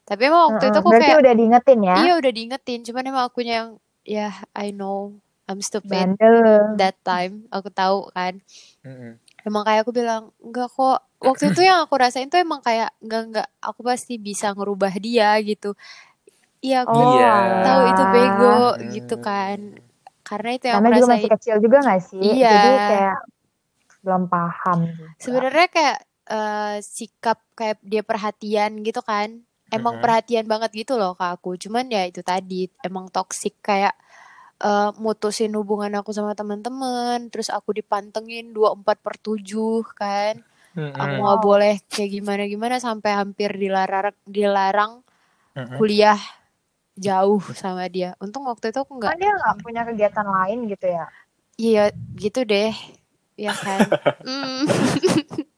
[0.06, 1.96] Tapi emang waktu itu Heeh, aku Berarti kayak udah diingetin ya.
[2.06, 3.70] iya udah diingetin, cuman emang akunya yang
[4.06, 5.18] ya I know
[5.50, 6.78] I'm stupid Bandel.
[6.78, 7.50] that time.
[7.50, 8.40] Aku tahu kan.
[8.86, 9.18] Mm-mm.
[9.42, 11.00] Emang kayak aku bilang enggak kok.
[11.22, 15.38] Waktu itu yang aku rasain tuh emang kayak enggak enggak aku pasti bisa ngerubah dia
[15.42, 15.74] gitu.
[16.62, 17.30] Iya aku Oh, Iya.
[17.66, 18.90] tahu itu bego Hmm.
[18.94, 19.58] gitu kan.
[20.22, 21.18] Karena itu yang Karena aku juga rasain.
[21.18, 22.22] masih kecil juga gak sih?
[22.22, 22.52] Iya.
[22.54, 23.18] Jadi kayak
[24.02, 24.80] belum paham.
[24.94, 25.06] juga.
[25.18, 25.98] Sebenarnya kayak
[26.32, 29.42] eh, sikap kayak dia perhatian gitu kan.
[29.74, 30.04] Emang Mhm.
[30.04, 31.58] perhatian banget gitu loh ke aku.
[31.58, 33.94] Cuman ya itu tadi emang toksik kayak
[34.70, 40.34] eh, mutusin hubungan aku sama teman-teman, terus aku dipantengin 24 per 7 kan.
[41.02, 41.22] Aku Mm-mm.
[41.24, 44.92] nggak boleh kayak gimana gimana sampai hampir dilarang dilarang
[45.56, 45.78] Mm-mm.
[45.80, 46.20] kuliah
[47.06, 48.10] jauh sama dia.
[48.24, 51.06] Untung waktu itu aku nggak Kan dia nggak punya kegiatan lain gitu ya.
[51.60, 51.82] iya
[52.24, 52.72] gitu deh.
[53.40, 53.80] Ya kan.
[54.26, 54.66] Hmm.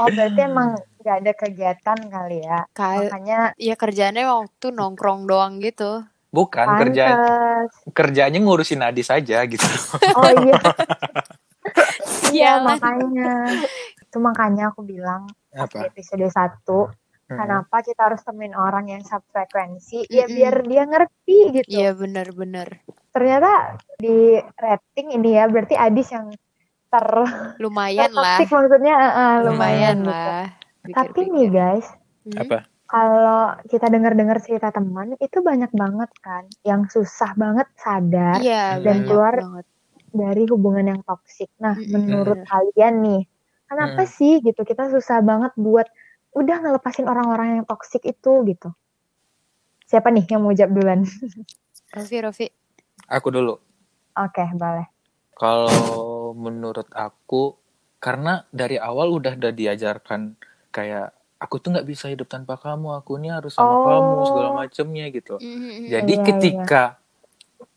[0.00, 0.68] Oh berarti emang
[1.00, 2.58] nggak ada kegiatan kali ya.
[2.76, 6.04] Kayak Makanya ya kerjaannya waktu nongkrong doang gitu.
[6.28, 7.70] Bukan kerja Pantes.
[7.90, 9.62] kerjanya ngurusin Adis saja gitu.
[10.18, 10.58] Oh iya.
[12.28, 13.32] Iya makanya.
[13.98, 15.86] Itu makanya aku bilang Apa?
[15.86, 16.62] episode 1
[17.26, 17.34] Mm-mm.
[17.34, 20.36] kenapa kita harus temuin orang yang sefrekuensi ya Mm-mm.
[20.36, 21.68] biar dia ngerti gitu.
[21.68, 22.68] Iya bener-bener.
[23.10, 23.52] Ternyata
[23.96, 26.30] di rating ini ya berarti Adis yang
[26.86, 27.06] ter
[27.58, 28.38] Lumayan lah.
[28.38, 30.10] tertoksik maksudnya eh, eh, lumayan Lumayan gitu.
[30.10, 30.44] lah.
[30.86, 31.34] Tapi Pikir-pikir.
[31.34, 31.86] nih guys,
[32.26, 32.42] Hmm?
[32.42, 32.58] Apa?
[32.86, 39.02] Kalau kita dengar-dengar cerita teman itu banyak banget kan yang susah banget sadar Iya, dan
[39.02, 39.66] keluar banget.
[40.14, 41.50] dari hubungan yang toksik.
[41.58, 41.92] Nah, Mm-mm.
[41.92, 43.22] menurut kalian nih,
[43.66, 44.10] kenapa Mm.
[44.10, 45.90] sih gitu kita susah banget buat
[46.32, 48.70] udah ngelepasin orang-orang yang toksik itu gitu?
[49.86, 51.02] Siapa nih yang mau jawab duluan?
[51.96, 52.46] Rofi, Rofi.
[53.10, 53.58] Aku dulu.
[54.16, 54.86] Oke, boleh.
[55.36, 57.54] Kalau menurut aku,
[58.00, 60.32] karena dari awal udah udah diajarkan
[60.72, 63.84] kayak aku tuh nggak bisa hidup tanpa kamu, aku ini harus sama Oh.
[63.84, 65.36] kamu segala macemnya gitu.
[65.40, 65.88] Mhm.
[65.88, 66.82] Jadi Iya, ketika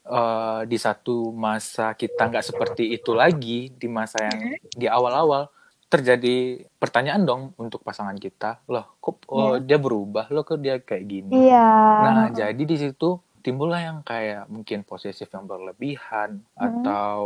[0.10, 5.48] eh, di satu masa kita nggak seperti itu lagi di masa yang di awal-awal
[5.90, 11.06] terjadi pertanyaan dong untuk pasangan kita, loh kok oh, dia berubah, loh kok dia kayak
[11.06, 11.50] gini.
[11.50, 11.70] Iya.
[12.06, 17.20] Nah, jadi di situ timbullah yang kayak mungkin posesif yang berlebihan atau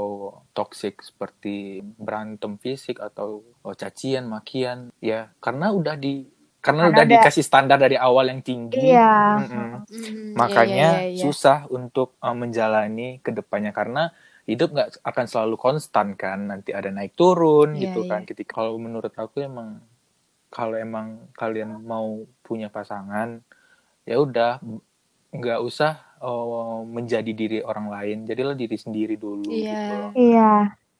[0.53, 4.93] toxic seperti berantem fisik atau oh, cacian, makian.
[5.01, 6.29] Ya, karena udah di
[6.63, 8.95] karena, Karena udah ada- dikasih standar dari awal yang tinggi.
[8.95, 9.43] Iya.
[9.43, 9.71] Mm-mm.
[9.83, 10.31] Mhm.
[10.39, 11.23] Makanya Iya, iya, iya, iya.
[11.27, 14.15] susah untuk uh, menjalani ke depannya karena
[14.47, 16.47] hidup nggak akan selalu konstan kan.
[16.47, 18.15] Nanti ada naik turun Iya, gitu iya.
[18.15, 18.21] kan.
[18.23, 19.83] Ketika kalau menurut aku emang
[20.47, 23.43] kalau emang kalian mau punya pasangan
[24.05, 24.61] ya udah
[25.33, 28.17] nggak usah uh, menjadi diri orang lain.
[28.23, 29.65] Jadilah diri sendiri dulu Iya.
[29.67, 29.95] gitu.
[30.15, 30.51] Iya.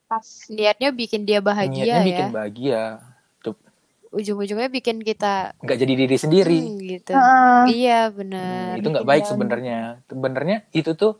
[0.04, 0.26] Pas.
[0.48, 2.32] Niatnya bikin dia bahagia Niatnya bikin ya.
[2.32, 2.82] bahagia.
[3.40, 3.54] Tuh,
[4.10, 6.60] Ujung-ujungnya bikin kita nggak jadi diri sendiri.
[6.60, 7.12] hmm, gitu.
[7.12, 7.62] Heeh.
[7.72, 8.72] Iya, Hmm, benar.
[8.76, 9.78] itu nggak bikin baik sebenarnya.
[10.04, 11.14] Sebenarnya itu tuh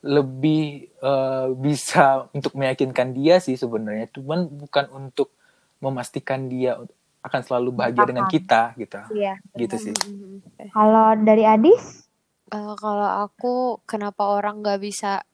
[0.00, 0.62] lebih
[0.98, 4.10] eh, bisa untuk meyakinkan dia sih sebenarnya.
[4.10, 5.32] Cuman bukan untuk
[5.78, 6.76] memastikan dia
[7.20, 8.34] akan selalu bahagia dengan Paham.
[8.34, 9.00] kita gitu.
[9.14, 9.34] Iya.
[9.54, 9.94] Gitu sih.
[9.96, 10.68] Mhm.
[10.70, 12.03] Kalau dari Adis?
[12.52, 15.24] Eh, kalau aku kenapa orang nggak bisa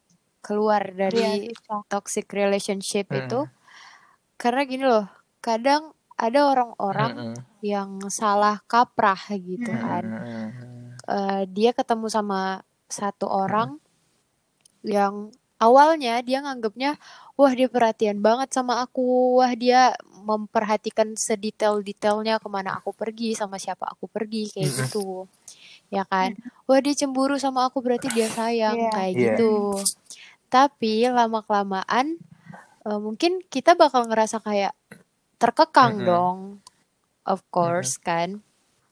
[0.41, 1.81] keluar dari Iya, susah.
[1.91, 3.19] toxic relationship Mm.
[3.27, 3.41] itu
[4.41, 5.05] karena gini loh
[5.45, 7.37] kadang ada orang-orang Mm-mm.
[7.61, 9.81] yang salah kaprah gitu Mm.
[9.85, 10.79] kan Mm-mm.
[11.11, 13.77] Eh, dia ketemu sama satu orang
[14.87, 15.29] yang
[15.61, 16.97] awalnya dia nganggapnya
[17.37, 19.93] wah dia perhatian banget sama aku wah dia
[20.25, 24.81] memperhatikan sedetail-detailnya ke mana aku pergi sama siapa aku pergi kayak Mm-mm.
[24.89, 25.29] gitu
[25.91, 28.91] ya kan wah dia cemburu sama aku berarti dia sayang Iya.
[28.91, 29.23] kayak Iya.
[29.35, 29.55] gitu
[30.47, 32.17] tapi lama kelamaan
[32.87, 34.73] mungkin kita bakal ngerasa kayak
[35.37, 36.07] terkekang Mm-mm.
[36.07, 36.39] dong
[37.27, 38.41] of course kan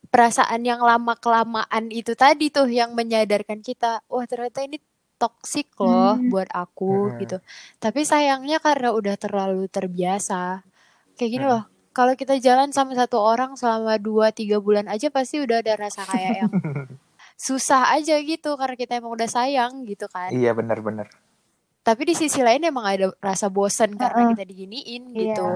[0.08, 4.78] perasaan yang lama kelamaan itu tadi tuh yang menyadarkan kita wah ternyata ini
[5.18, 6.30] toksik loh Hmm.
[6.30, 7.20] buat aku Mm-mm.
[7.22, 7.37] gitu
[7.76, 10.62] tapi sayangnya karena udah terlalu terbiasa
[11.14, 11.50] kayak gini Mm.
[11.50, 11.64] loh
[11.98, 16.32] kalau kita jalan sama satu orang selama 2-3 bulan aja pasti udah ada rasa kayak
[16.38, 16.52] yang
[17.37, 21.11] susah aja gitu karena kita emang udah sayang gitu kan Iya benar-benar.
[21.80, 24.30] tapi di sisi lain emang ada rasa bosan karena Heeh.
[24.32, 25.16] kita diginiin Iya.
[25.16, 25.46] gitu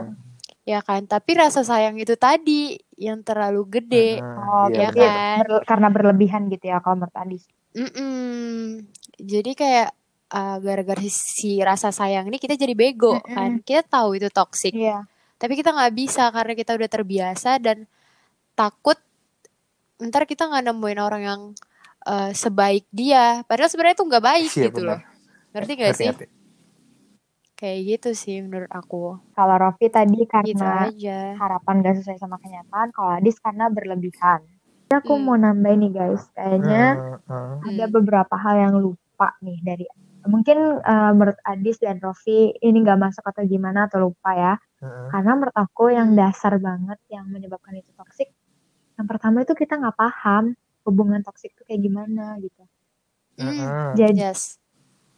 [0.64, 4.38] ya kan tapi rasa sayang itu tadi yang terlalu gede Mm-mm.
[4.40, 4.98] Oh, Iya, ya benar.
[4.98, 7.42] kan ber- karena berlebihan gitu ya kalau menurut.
[7.72, 8.87] Mm-mm.
[9.18, 9.88] jadi kayak
[10.28, 13.31] uh, gara-gara si rasa sayang ini kita jadi bego Mm-mm.
[13.33, 15.02] kan kita tahu itu toxic Iya.
[15.42, 17.83] Tapi kita nggak bisa karena kita udah terbiasa dan
[18.55, 18.94] takut
[19.98, 21.40] ntar kita nggak nemuin orang yang
[22.07, 24.87] uh, sebaik dia padahal sebenarnya itu nggak baik Iya gitu benar.
[24.87, 25.00] loh
[25.52, 26.11] ngerti gak sih
[27.59, 32.37] kayak gitu sih menurut aku Kalau Rofi tadi gitu karena aja harapan gak sesuai sama
[32.42, 34.42] kenyataan, kalau Adis karena berlebihan.
[34.92, 35.24] Aku Hmm.
[35.24, 37.64] mau nambahin nih guys, kayaknya Mm-mm.
[37.64, 37.94] ada Hmm.
[37.94, 39.87] beberapa hal yang lupa nih dari
[40.26, 44.55] mungkin eh, menurut Adis dan Rofi ini nggak masuk atau gimana atau lupa ya.
[44.83, 46.18] Karena menurut aku yang Hmm.
[46.18, 48.29] dasar banget yang menyebabkan itu toksik,
[48.95, 52.62] yang pertama itu kita nggak paham hubungan toksik itu kayak gimana gitu.
[53.35, 53.95] Hmm.
[53.95, 54.59] Jadi yes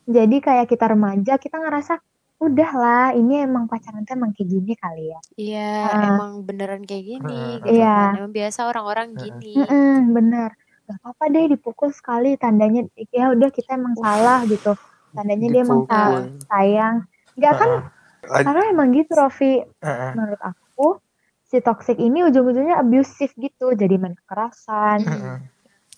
[0.04, 1.96] jadi kayak kita remaja kita ngerasa
[2.36, 5.20] udahlah ini emang pacaran tuh emang kayak gini kali ya.
[5.34, 6.02] Iya, Ah.
[6.10, 7.56] emang beneran kayak gini Mm-mm.
[7.58, 7.88] gitu Iya.
[7.88, 8.12] kan.
[8.18, 9.22] Emang biasa orang-orang Mm-mm.
[9.40, 9.52] gini.
[9.56, 10.50] Mm-mm, bener.
[10.84, 14.76] Gak apa-apa deh dipukul sekali tandanya ya udah kita emang salah gitu.
[15.10, 16.22] Tandanya dia emang sa- Dipukul.
[16.44, 16.96] sayang.
[17.34, 17.88] Gak kan Lagi-
[18.28, 19.60] karena emang gitu Rofi.
[19.62, 20.10] Mm-mm.
[20.16, 20.98] Menurut aku
[21.44, 23.72] si toxic ini ujung-ujungnya abusive gitu.
[23.76, 25.04] Jadi main kekerasan.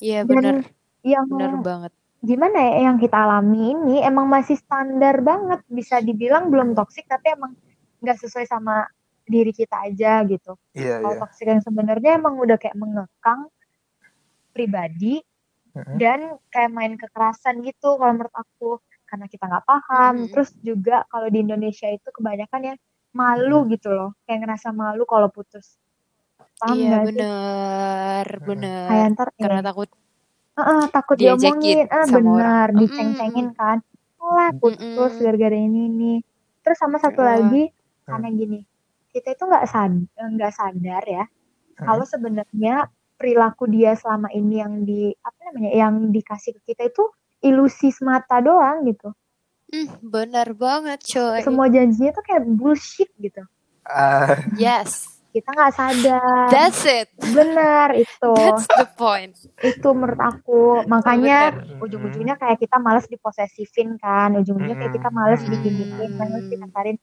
[0.02, 0.56] Iya Dan bener,
[1.06, 1.92] yang bener banget.
[2.20, 5.62] gimana ya yang kita alami ini emang masih standar banget.
[5.70, 7.56] Bisa dibilang belum toxic tapi emang
[8.04, 8.84] nggak sesuai sama
[9.26, 10.54] diri kita aja gitu.
[10.76, 11.22] Iya Kalau iya.
[11.24, 13.50] toxic yang sebenarnya emang udah kayak mengekang
[14.54, 15.20] pribadi
[15.76, 15.96] Mm-mm.
[16.00, 18.80] dan kayak main kekerasan gitu kalau menurut aku
[19.16, 20.28] karena kita nggak paham Mm-mm.
[20.28, 22.74] terus juga kalau di Indonesia itu kebanyakan ya
[23.16, 25.80] malu gitu loh kayak ngerasa malu kalau putus
[26.60, 28.88] paham Iya nggak sih bener, bener.
[28.92, 29.88] kayak ntar Karena eh, takut
[30.52, 32.36] eh, eh, takut diomongin ah sama orang.
[32.36, 33.78] benar diceng-cengin kan
[34.20, 35.24] lah putus Mm-mm.
[35.24, 36.18] gara-gara ini nih
[36.60, 37.28] terus sama satu Iya.
[37.40, 38.08] lagi Hmm.
[38.12, 38.60] karena gini
[39.16, 41.24] kita itu nggak sad nggak sadar ya
[41.80, 42.12] kalau Mm.
[42.12, 42.74] sebenarnya
[43.16, 47.04] perilaku dia selama ini yang di apa namanya yang dikasih ke kita itu
[47.40, 49.12] ilusi semata doang gitu
[49.66, 51.42] Hmm, bener banget coy.
[51.42, 53.42] semua janjinya tuh kayak bullshit gitu
[53.82, 57.10] Ah, Yes, kita nggak sadar that's it.
[57.18, 59.34] benar itu That's the point.
[59.58, 61.82] itu menurut aku makanya Bener.
[61.82, 65.50] ujung-ujungnya kayak kita males diposesifin kan ujung-ujungnya kayak kita males Mm-mm.
[65.52, 66.52] diginiin males Hmm.
[66.52, 66.96] dikasarin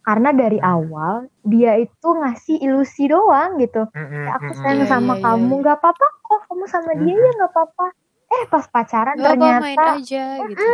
[0.00, 5.22] karena dari awal dia itu ngasih ilusi doang gitu ya aku sayang Iya, sama iya,
[5.22, 5.60] kamu iya.
[5.60, 7.86] nggak apa-apa kok kamu sama dia ya nggak apa-apa
[8.30, 10.70] eh pas pacaran Gak apa main ternyata aja gitu.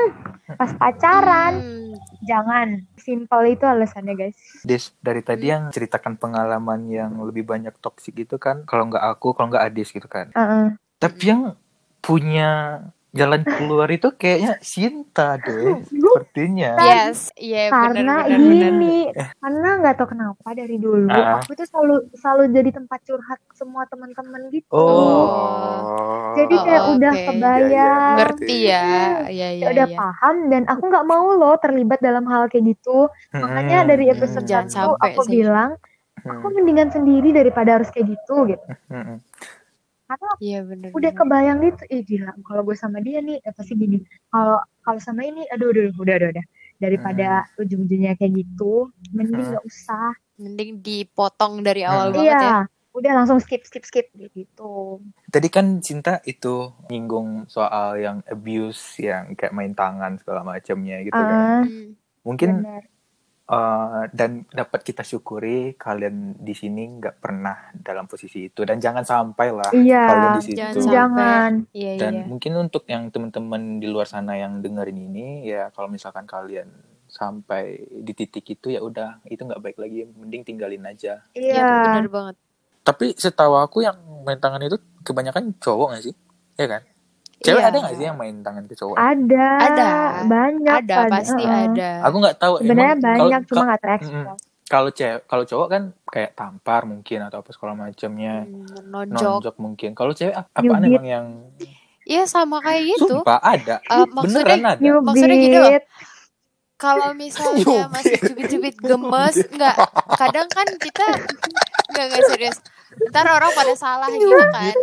[0.60, 1.92] pas pacaran Hmm,
[2.22, 2.68] jangan
[3.00, 8.36] simple itu alasannya guys Des, dari tadi yang ceritakan pengalaman yang lebih banyak toksik itu
[8.36, 10.28] kan, kalau nggak aku, kalau nggak Adis gitu kan.
[10.34, 10.74] Heeh.
[10.98, 11.42] Tapi yang
[12.02, 12.82] punya
[13.16, 16.70] jalan keluar itu kayaknya Sinta deh, sepertinya.
[16.78, 18.70] Yes, iya bener karena bener bener.
[18.70, 18.98] gini
[19.36, 21.40] karena nggak tahu kenapa dari dulu Ah.
[21.40, 26.34] aku tuh selalu selalu jadi tempat curhat semua teman-teman gitu Oh.
[26.34, 27.24] Jadi kayak Oh, udah oke.
[27.24, 28.84] kebayang Iya, iya, Ngerti ya,
[29.26, 29.96] iya ya iya udah iya.
[29.96, 34.44] paham dan aku nggak mau loh terlibat dalam hal kayak gitu makanya Mm-mm, dari episode
[34.44, 35.32] Jangan satu aku sih.
[35.34, 35.80] bilang
[36.18, 39.16] aku mendingan sendiri daripada harus kayak gitu gitu mm-mm.
[40.06, 41.18] Karena Iya bener udah bener.
[41.18, 43.98] kebayang gitu ih gila kalau gue sama dia nih eh, pasti gini
[44.30, 49.50] kalau kalau sama ini aduh aduh udah udah udah daripada ujung-ujungnya kayak gitu mending Hmm.
[49.56, 52.16] nggak usah Mending dipotong dari awal Hmm.
[52.20, 52.40] banget ya.
[52.40, 52.58] iya
[52.92, 59.36] udah langsung skip skip skip gitu Tadi kan Cinta itu nyinggung soal yang abuse, yang
[59.36, 61.40] kayak main tangan segala macamnya gitu kan.
[61.40, 61.92] Ah, Hmm.
[62.24, 62.82] Mungkin benar
[63.46, 69.06] eh, dan dapat kita syukuri kalian di sini nggak pernah dalam posisi itu dan jangan
[69.06, 70.58] sampai lah iya kalian di situ.
[70.58, 70.92] Jangan sampai.
[70.94, 72.24] jangan Iya Dan iya.
[72.26, 76.68] mungkin untuk yang teman-teman di luar sana yang dengerin ini ya kalau misalkan kalian
[77.06, 81.22] sampai di titik itu ya udah itu nggak baik lagi mending tinggalin aja.
[81.32, 82.36] Iya iya bener banget.
[82.82, 86.14] Tapi setahu aku yang main tangan itu kebanyakan cowok nggak sih?
[86.58, 86.82] Ya kan?
[87.38, 87.68] Cewek Iya.
[87.68, 88.96] ada nggak sih yang main tangan ke cowok?
[88.96, 89.88] ada Ada.
[90.24, 91.64] banyak Ada pada- pasti Heeh.
[91.68, 91.90] ada.
[92.02, 92.54] Aku nggak tahu.
[92.58, 97.38] sebenarnya banyak cuma ka- nggak terekspos kalau cewek kalau cowok kan kayak tampar mungkin atau
[97.38, 99.38] apa segala macamnya Hmm, nonjok.
[99.38, 100.90] nonjok mungkin kalau cewek ap- apaan Nyubit.
[100.92, 101.26] emang yang
[102.02, 103.18] Iya sama kayak gitu.
[103.18, 105.70] sumpah ada Eh, maksudnya beneran ada nyubit Maksudnya gini loh.
[106.76, 107.88] Kalau misalnya Nyubit.
[107.90, 109.76] masih cubit-cubit gemes, enggak.
[110.14, 111.06] Kadang kan kita
[111.88, 112.56] enggak enggak serius.
[113.06, 114.74] Ntar orang pada salah gitu kan.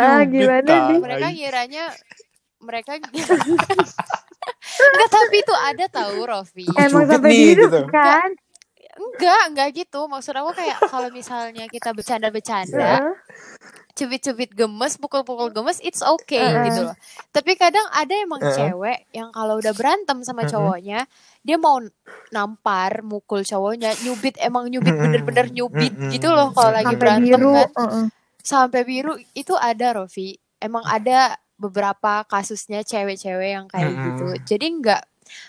[0.00, 1.84] Nyubit, gimana nih Mereka ngiranya
[2.62, 2.92] mereka
[4.82, 6.66] Enggak, tapi itu ada tahu Rofi.
[6.78, 7.80] emang sampai nih, gitu gitu.
[7.90, 8.30] kan
[8.92, 10.00] Enggak, enggak gitu.
[10.04, 13.16] Maksud aku kayak kalau misalnya kita bercanda-bercanda,
[13.96, 16.64] cubit-cubit gemes, pukul-pukul gemes, it's okay Heeh.
[16.68, 16.96] gitu loh.
[17.32, 18.52] Tapi kadang ada emang Heeh.
[18.52, 21.08] cewek yang kalau udah berantem sama cowoknya,
[21.40, 21.80] dia mau
[22.32, 27.52] nampar, mukul cowoknya, nyubit emang nyubit bener-bener nyubit gitu loh kalau lagi sampai berantem biru
[27.52, 27.68] kan.
[28.42, 30.34] Sampai biru itu ada Rofi.
[30.58, 34.04] Emang ada beberapa kasusnya cewek-cewek yang kayak Mm-mm.
[34.08, 34.24] gitu.
[34.46, 35.02] Jadi enggak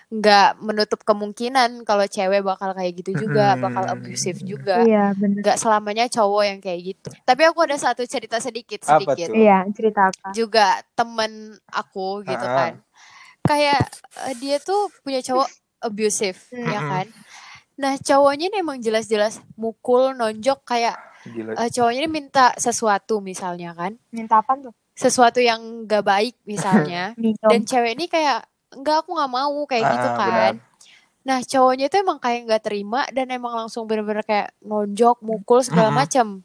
[0.07, 3.63] nggak menutup kemungkinan kalau cewek bakal kayak gitu juga, Mm-mm.
[3.65, 7.09] bakal abusive juga iya bener nggak selamanya cowok yang kayak gitu.
[7.19, 9.27] Tapi aku ada satu cerita sedikit Apa sedikit.
[9.27, 9.35] tuh?
[9.35, 11.31] iya cerita apa Juga temen
[11.67, 12.55] aku gitu Ah.
[12.55, 12.73] kan.
[13.43, 13.81] Kayak
[14.23, 15.49] eh, dia tuh punya cowok
[15.81, 16.63] abusive Hmm.
[16.63, 17.05] ya kan.
[17.75, 21.55] Nah cowoknya ini emang jelas-jelas mukul, nonjok kayak Gila.
[21.55, 23.97] eh, cowoknya ini minta sesuatu misalnya kan.
[24.09, 27.17] minta apa tuh Sesuatu yang gak baik misalnya.
[27.49, 30.29] Dan cewek ini kayak enggak aku nggak mau kayak gitu Ah, kan.
[30.29, 30.53] benar.
[31.23, 35.87] Nah cowoknya itu emang kayak nggak terima dan emang langsung bener-bener kayak nonjok, mukul segala
[35.89, 36.43] macem.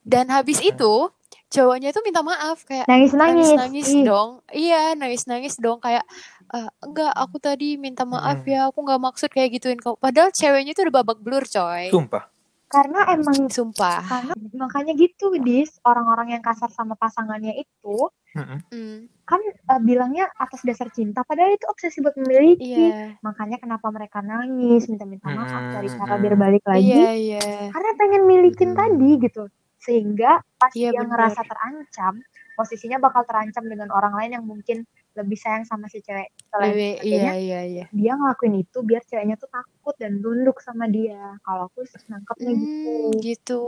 [0.00, 1.12] Dan habis itu
[1.48, 4.40] cowoknya tuh minta maaf kayak nangis nangis nangis-nangis dong.
[4.48, 6.02] Iya nangis-nangis dong kayak
[6.48, 9.94] "Eh, enggak aku tadi minta maaf ya aku nggak maksud kayak gituin kau.
[9.94, 11.88] Padahal ceweknya tuh udah babak belur coy.
[11.88, 12.26] Sumpah.
[12.66, 14.00] karena emang Sumpah.
[14.00, 18.08] karena makanya gitu dis orang-orang yang kasar sama pasangannya itu.
[18.32, 18.64] Hmm,
[19.28, 23.20] kan eh, bilangnya atas dasar cinta padahal itu obsesi buat memiliki Iya.
[23.20, 27.40] makanya kenapa mereka nangis minta-minta maaf Mm-mm, cari cara biar balik lagi Iya iya.
[27.68, 28.78] karena pengen milikin Mm.
[28.80, 29.42] tadi gitu
[29.76, 31.10] sehingga pas Iya, dia bener.
[31.12, 32.14] ngerasa terancam
[32.54, 36.90] posisinya bakal terancam dengan orang lain yang mungkin lebih sayang sama si cewek selain Lebih,
[36.96, 37.84] sebagainya iya iya iya.
[37.92, 42.52] dia ngelakuin itu biar ceweknya tuh takut dan tunduk sama dia kalau aku sih nangkepnya
[42.56, 43.62] gitu Hmm, gitu.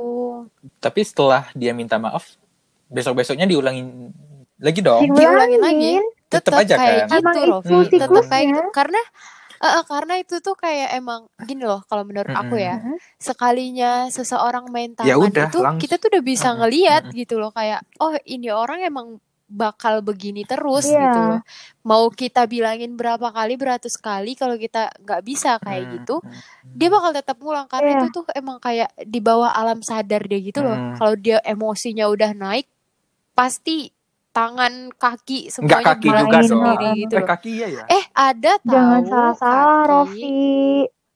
[0.81, 2.41] Tapi setelah dia minta maaf,
[2.89, 4.13] besok-besoknya diulangin
[4.61, 5.93] lagi dong diulangin lagi
[6.31, 7.21] Tetep tetap aja kayak kan?
[7.21, 7.83] gitu loh itu Hmm.
[7.85, 8.49] tetap kayak siklusnya.
[8.55, 9.01] gitu karena
[9.55, 12.75] eh, eh, karena itu tuh kayak emang gini loh kalau menurut aku ya
[13.19, 17.19] sekalinya seseorang main Ya tangan udah, itu langs- kita tuh udah bisa Mm-mm, ngeliat mm-mm.
[17.19, 19.07] gitu loh kayak oh ini orang emang
[19.47, 20.99] bakal begini terus Iya.
[21.03, 21.41] gitu loh
[21.83, 26.73] mau kita bilangin berapa kali beratus kali kalau kita nggak bisa kayak Hmm, gitu hmm,
[26.73, 27.99] dia bakal tetap ngulang karena Iya.
[28.01, 30.97] itu tuh emang kayak di bawah alam sadar dia gitu loh Hmm.
[30.97, 32.67] kalau dia emosinya udah naik
[33.33, 33.93] pasti
[34.31, 37.85] tangan kaki Nggak semuanya kaki bermain juga sendiri gitu Eh kaki iya ya.
[37.87, 40.35] eh ada tahu Jangan salah-salah, kaki Rofi.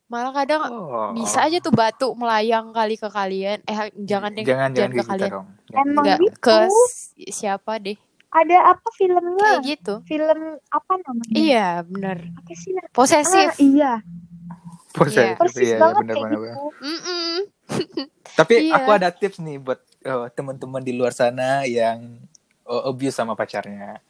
[0.07, 1.11] malah kadang Oh.
[1.13, 4.97] bisa aja tuh batu melayang kali ke kalian eh jangan deh jangan jangan jangan ke
[4.97, 5.47] gitu kalian dong.
[5.71, 6.37] Emang nggak gitu.
[6.39, 6.57] ke
[6.89, 9.41] si- siapa deh Ada apa filmnya?
[9.41, 11.33] kayak gitu Film apa namanya?
[11.33, 12.77] iya bener Apa sih?
[12.77, 13.93] Ah, posesif iya.
[14.91, 16.43] Posesif, Persis iya, iya, banget bener, kayak bener, gitu.
[16.43, 16.57] bener.
[16.83, 17.33] Mm-mm.
[18.39, 18.75] Tapi Iya.
[18.75, 22.19] aku ada tips nih buat eh, teman-teman di luar sana yang
[22.65, 24.01] eh, abuse sama pacarnya.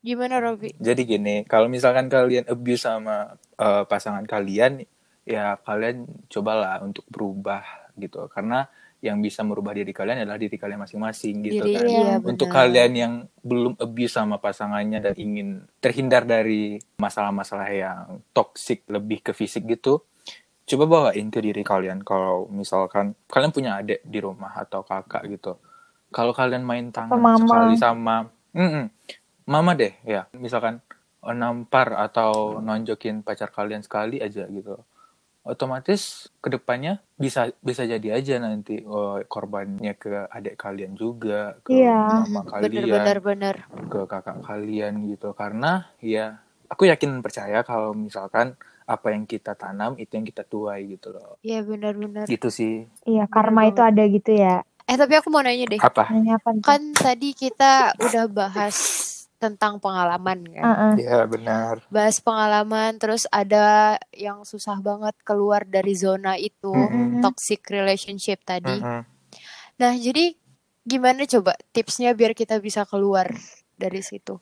[0.00, 4.80] gimana Robi Jadi gini, kalau misalkan kalian abuse sama eh, pasangan kalian,
[5.22, 7.60] ya kalian cobalah untuk berubah
[7.94, 8.24] gitu.
[8.32, 8.64] Karena
[9.00, 11.84] yang bisa merubah diri kalian adalah diri kalian masing-masing gitu diri kan.
[11.88, 12.56] iya Untuk bener.
[12.60, 19.32] kalian yang belum abuse sama pasangannya dan ingin terhindar dari masalah-masalah yang toxic lebih ke
[19.32, 20.04] fisik gitu,
[20.68, 25.56] coba bawain ke diri kalian kalau misalkan kalian punya adik di rumah atau kakak gitu.
[26.12, 27.40] Kalau kalian main tangan mama.
[27.40, 28.16] sekali sama
[28.52, 28.84] Mm-mm.
[29.48, 30.84] mama deh ya, misalkan
[31.24, 34.76] oh, nampar atau nonjokin pacar kalian sekali aja gitu.
[35.44, 41.72] Otomatis ke depannya bisa bisa jadi aja nanti oh, korbannya ke adik kalian juga, ke
[41.72, 42.24] Iya.
[42.28, 43.56] mama bener kalian bener bener
[43.90, 49.96] ke kakak kalian gitu karena ya aku yakin percaya kalau misalkan apa yang kita tanam
[49.98, 53.82] itu yang kita tuai gitu loh iya bener bener gitu sih Iya, karma Bener itu
[53.82, 54.62] ada gitu ya.
[54.86, 56.62] eh tapi aku mau nanya deh apa Nanya apa nih?
[56.62, 58.76] kan tadi kita udah bahas
[59.40, 60.92] tentang pengalaman kan Heeh.
[61.08, 67.24] ya benar bahas pengalaman terus ada yang susah banget keluar dari zona itu Mm-mm.
[67.24, 69.00] toxic relationship tadi Mm-mm.
[69.80, 70.36] nah jadi
[70.84, 73.32] gimana coba tipsnya biar kita bisa keluar
[73.74, 74.36] dari situ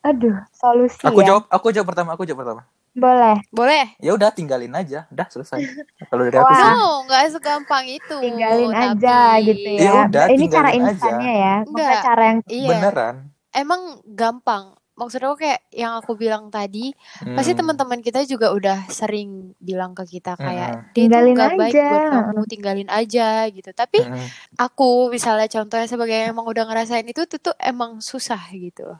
[0.00, 1.36] Aduh, solusi aku ya.
[1.36, 2.62] jawab aku jawab pertama aku jawab pertama
[2.96, 3.36] Boleh.
[3.52, 5.60] boleh ya udah tinggalin aja udah selesai
[6.10, 9.80] kalau dari aku sih no nggak segampang itu Tinggalin tapi aja gitu ya.
[9.84, 10.78] Ya udah, Ini cara aja.
[10.80, 11.54] instannya ya.
[11.68, 12.00] Enggak.
[12.00, 13.14] cara yang iya beneran
[13.58, 16.90] emang gampang maksud aku kayak yang aku bilang tadi
[17.32, 17.62] pasti Hmm.
[17.62, 21.86] teman-teman kita juga udah sering bilang ke kita kayak tuh Tinggalin nggak baik aja.
[21.86, 24.26] buat kamu tinggalin aja gitu tapi Mm-mm.
[24.58, 28.98] aku misalnya contohnya sebagai yang emang udah ngerasain itu tuh, tuh emang susah gitu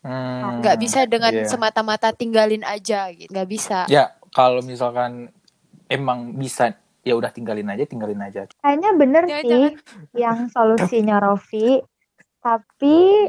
[0.00, 0.62] Hmm.
[0.62, 1.50] nggak bisa dengan Iya.
[1.50, 5.28] semata-mata tinggalin aja gitu nggak bisa ya kalau misalkan
[5.86, 9.72] emang bisa ya udah tinggalin aja tinggalin aja kayaknya bener Jangan, sih jangan.
[10.14, 11.82] yang solusinya Rofi.
[12.38, 13.26] Tapi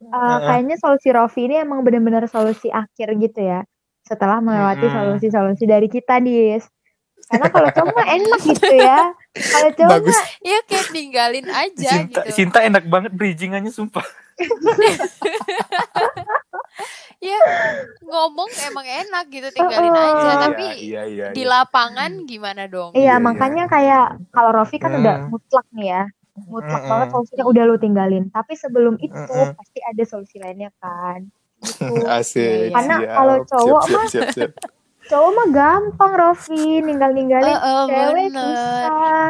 [0.00, 3.62] uh, kayaknya solusi Rofi ini emang bener-bener solusi akhir gitu ya.
[4.02, 6.64] Setelah melewati solusi-solusi dari kita, Dis.
[7.28, 9.12] Karena kalau cowok mah enak gitu ya.
[9.36, 14.00] Kalau cowok bagus mah ya kayak tinggalin aja Cinta, gitu Cinta enak banget bridgingannya sumpah.
[17.18, 17.34] ya
[18.00, 20.06] ngomong emang enak gitu tinggalin Uh-uh.
[20.08, 21.50] aja Iya, tapi iya, iya, di iya.
[21.50, 25.02] lapangan gimana dong Iya, Iya, makanya kayak kalau Rofi kan Hmm.
[25.02, 26.02] udah mutlak nih ya.
[26.46, 26.90] Mutlak Mm-mm.
[26.90, 28.24] banget solusinya udah lu tinggalin.
[28.30, 29.18] Tapi sebelum itu
[29.56, 31.26] pasti ada solusi lainnya kan.
[31.58, 31.90] Gitu.
[32.18, 32.70] Asik.
[32.70, 34.52] Karena siap, kalau cowok siap, mah- siap, siap, siap.
[35.08, 38.38] Cowok mah gampang Rofi, ninggal-ninggalin Eh, eh, cewek bener.
[38.38, 39.28] susah.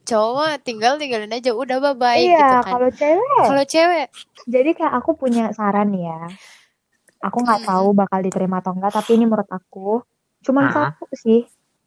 [0.00, 3.42] cowok mah tinggal tinggalin aja udah bye bye iya, gitu kan kalau cewek.
[3.46, 4.06] kalau cewek
[4.50, 6.18] Jadi kayak aku punya saran ya.
[7.22, 7.70] Aku nggak Mm-mm.
[7.70, 10.02] tahu bakal diterima atau enggak, tapi ini menurut aku
[10.40, 10.74] cuman Mm-mm.
[10.74, 11.44] satu sih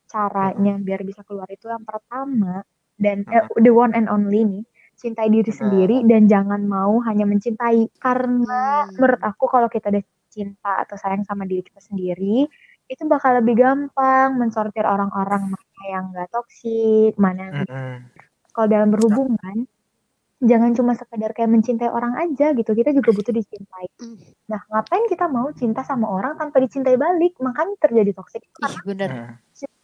[0.08, 2.62] caranya biar bisa keluar itu yang pertama
[3.00, 7.92] dan eh, the one and only nih cintai diri sendiri dan jangan mau hanya mencintai.
[7.98, 8.96] Karena Hmm.
[8.96, 12.50] menurut aku kalau kita udah cinta atau sayang sama diri kita sendiri
[12.90, 17.94] itu bakal lebih gampang mensortir orang-orang mana yang nggak toksik mana yang Mm-mm.
[18.52, 19.70] kalau dalam berhubungan
[20.44, 22.76] jangan cuma sekedar kayak mencintai orang aja gitu.
[22.76, 23.88] Kita juga butuh dicintai.
[24.52, 27.39] Nah ngapain kita mau cinta sama orang tanpa dicintai balik?
[27.39, 28.44] Makanya terjadi toksik.
[28.44, 29.10] Ih karena bener.
[29.10, 29.34] Mm.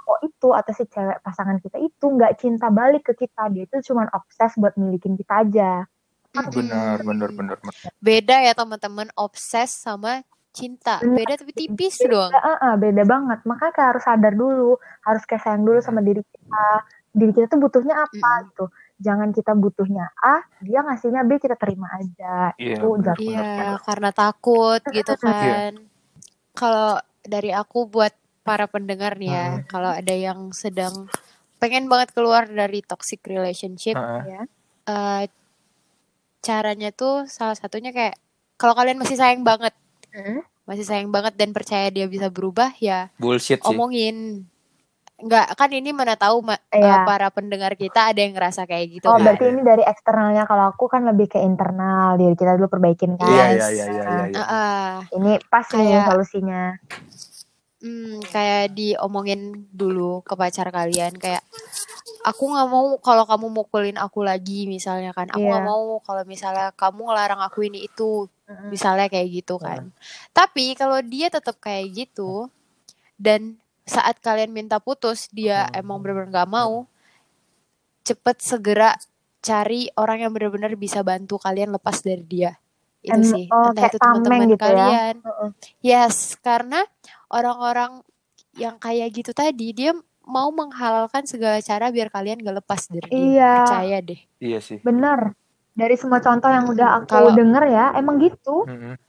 [0.10, 3.46] Cowok itu atau si cewek pasangan kita itu nggak cinta balik ke kita.
[3.54, 5.86] Dia itu cuma obses buat milikin kita aja.
[6.34, 7.58] Benar, benar, benar.
[7.62, 7.94] benar.
[8.02, 9.14] beda ya teman-teman.
[9.14, 10.98] Obses sama cinta.
[11.06, 13.40] Beda tapi tipis beda, doang ah, ah, beda banget.
[13.46, 14.82] Makanya kayak harus sadar dulu.
[15.06, 16.66] Harus kayak sayang dulu sama diri kita.
[17.14, 18.48] Diri kita tuh butuhnya apa Mm-mm.
[18.50, 18.66] gitu.
[19.00, 22.52] Jangan kita butuhnya A dia ngasihnya B kita terima aja.
[22.58, 22.88] Iya, itu
[23.30, 25.22] Iya, karena takut gitu Iya.
[25.22, 25.74] kan.
[26.58, 28.12] Kalau dari aku buat
[28.50, 29.64] para pendengar nih ya, Hmm.
[29.68, 31.06] kalau ada yang sedang
[31.58, 34.22] pengen banget keluar dari toxic relationship, Heeh.
[34.28, 34.42] ya
[34.88, 35.24] eh,
[36.40, 38.18] caranya tuh salah satunya kayak
[38.56, 39.76] kalau kalian masih sayang banget
[40.10, 40.42] Hmm?
[40.66, 44.48] masih sayang banget dan percaya dia bisa berubah ya bullshit sih omongin
[45.20, 46.96] nggak kan ini mana tahu ma- Iya.
[46.96, 50.48] eh, para pendengar kita ada yang ngerasa kayak gitu Oh kan berarti ini dari eksternalnya
[50.48, 53.28] kalau aku kan lebih ke internal diri kita dulu perbaikin kan.
[53.28, 54.38] iya iya iya iya iya, iya.
[54.40, 54.90] Heeh.
[55.14, 56.64] Ini pas nih Kayak- solusinya.
[57.80, 61.40] Hmm, kayak diomongin dulu ke pacar kalian kayak
[62.28, 65.32] aku nggak mau kalau kamu mukulin aku lagi misalnya kan.
[65.32, 65.70] Aku nggak Iya.
[65.72, 68.28] mau kalau misalnya kamu ngelarang aku ini itu
[68.68, 69.96] misalnya kayak gitu kan.
[70.36, 72.52] Tapi kalau dia tetap kayak gitu
[73.16, 73.56] dan
[73.88, 76.84] saat kalian minta putus dia emang benar-benar nggak mau
[78.04, 79.00] cepet segera
[79.40, 82.52] cari orang yang benar-benar bisa bantu kalian lepas dari dia.
[83.00, 83.48] Itu sih.
[83.48, 84.68] oh, entah itu teman-teman gitu ya?
[84.68, 85.16] kalian.
[85.24, 85.50] Heeh.
[85.80, 86.84] yes karena
[87.30, 88.02] orang-orang
[88.56, 93.18] yang kayak gitu tadi dia mau menghalalkan segala cara biar kalian gak lepas dari dia
[93.18, 93.54] Iya.
[93.64, 95.34] percaya deh iya sih Bener.
[95.72, 98.68] Dari semua contoh yang udah aku Kalau- denger ya, emang gitu.
[98.68, 99.00] Mm-mm.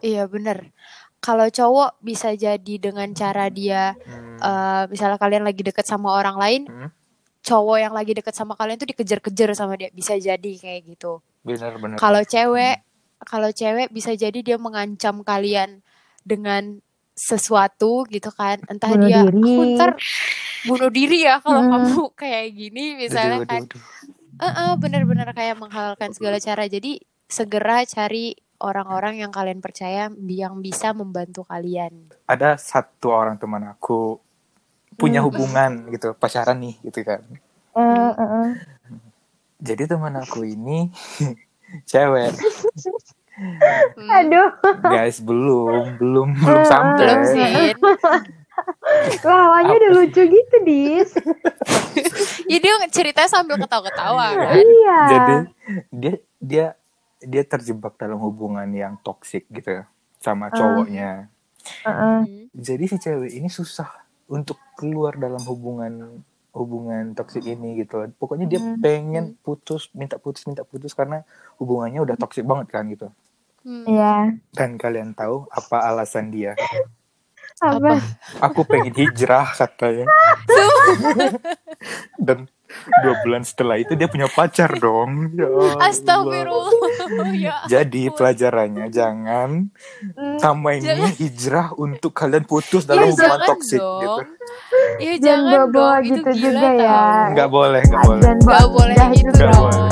[0.00, 0.72] iya bener
[1.20, 4.40] kalau cowok bisa jadi dengan cara dia Hmm.
[4.40, 6.88] eh, misalnya kalian lagi deket sama orang lain Hmm.
[7.40, 11.76] cowok yang lagi deket sama kalian tuh dikejar-kejar sama dia bisa jadi kayak gitu bener
[11.76, 12.80] bener kalau cewek
[13.22, 15.84] kalau cewek bisa jadi dia mengancam kalian
[16.22, 16.80] dengan
[17.20, 19.44] sesuatu gitu kan entah Bunuh dia diri.
[19.44, 19.90] aku ntar
[20.64, 21.70] bunuh diri ya kalau Hmm.
[21.76, 23.82] kamu kayak gini misalnya Aduh, kan aduh, aduh.
[24.40, 26.96] Heeh, bener-bener kayak menghalalkan segala cara jadi
[27.28, 34.16] segera cari orang-orang yang kalian percaya yang bisa membantu kalian ada satu orang teman aku
[34.96, 35.28] punya Hmm.
[35.28, 37.20] hubungan gitu pacaran nih gitu kan
[37.76, 38.50] eh, eh.
[39.60, 40.88] jadi teman aku ini
[41.90, 42.32] cewek
[43.96, 44.48] Aduh,
[44.82, 47.06] guys belum belum belum sampai.
[47.06, 47.52] Belum sih.
[49.22, 51.10] Lawanya udah lucu gitu, Dis.
[52.44, 54.24] ya dia ceritanya sambil ketawa-ketawa.
[54.34, 54.98] Kan Iya.
[55.06, 55.34] jadi
[55.90, 56.66] dia dia
[57.20, 59.84] dia terjebak dalam hubungan yang toksik gitu
[60.18, 61.28] sama cowoknya.
[61.60, 61.92] Eh, eh.
[61.92, 62.24] Hmm.
[62.50, 63.88] jadi si cewek ini susah
[64.26, 66.20] untuk keluar dalam hubungan
[66.50, 68.08] hubungan toksik ini gitu.
[68.16, 68.76] Pokoknya dia Hmm.
[68.76, 71.24] pengen putus minta putus minta putus karena
[71.56, 73.08] hubungannya udah toksik banget kan gitu
[73.60, 73.84] Hmm.
[73.84, 74.14] Iya.
[74.50, 76.56] dan kalian tahu apa alasan dia
[77.60, 78.00] Apa?
[78.40, 80.08] aku pengen hijrah katanya
[82.18, 82.48] dan
[83.02, 85.76] dua bulan setelah itu dia punya pacar dong ya Allah.
[85.84, 86.92] Astagfirullah
[87.36, 89.68] ya jadi pelajarannya jangan
[90.10, 91.12] Hmm, sama ini Jangan.
[91.12, 94.00] hijrah untuk kalian putus Ya, dalam hubungan jangan toksik dong.
[94.00, 94.22] gitu
[94.98, 96.88] ya Jangan dong itu gitu gila juga ya.
[96.88, 99.32] tau nggak boleh nggak boleh Dan Nggak boleh gitu.
[99.36, 99.90] Nggak boleh.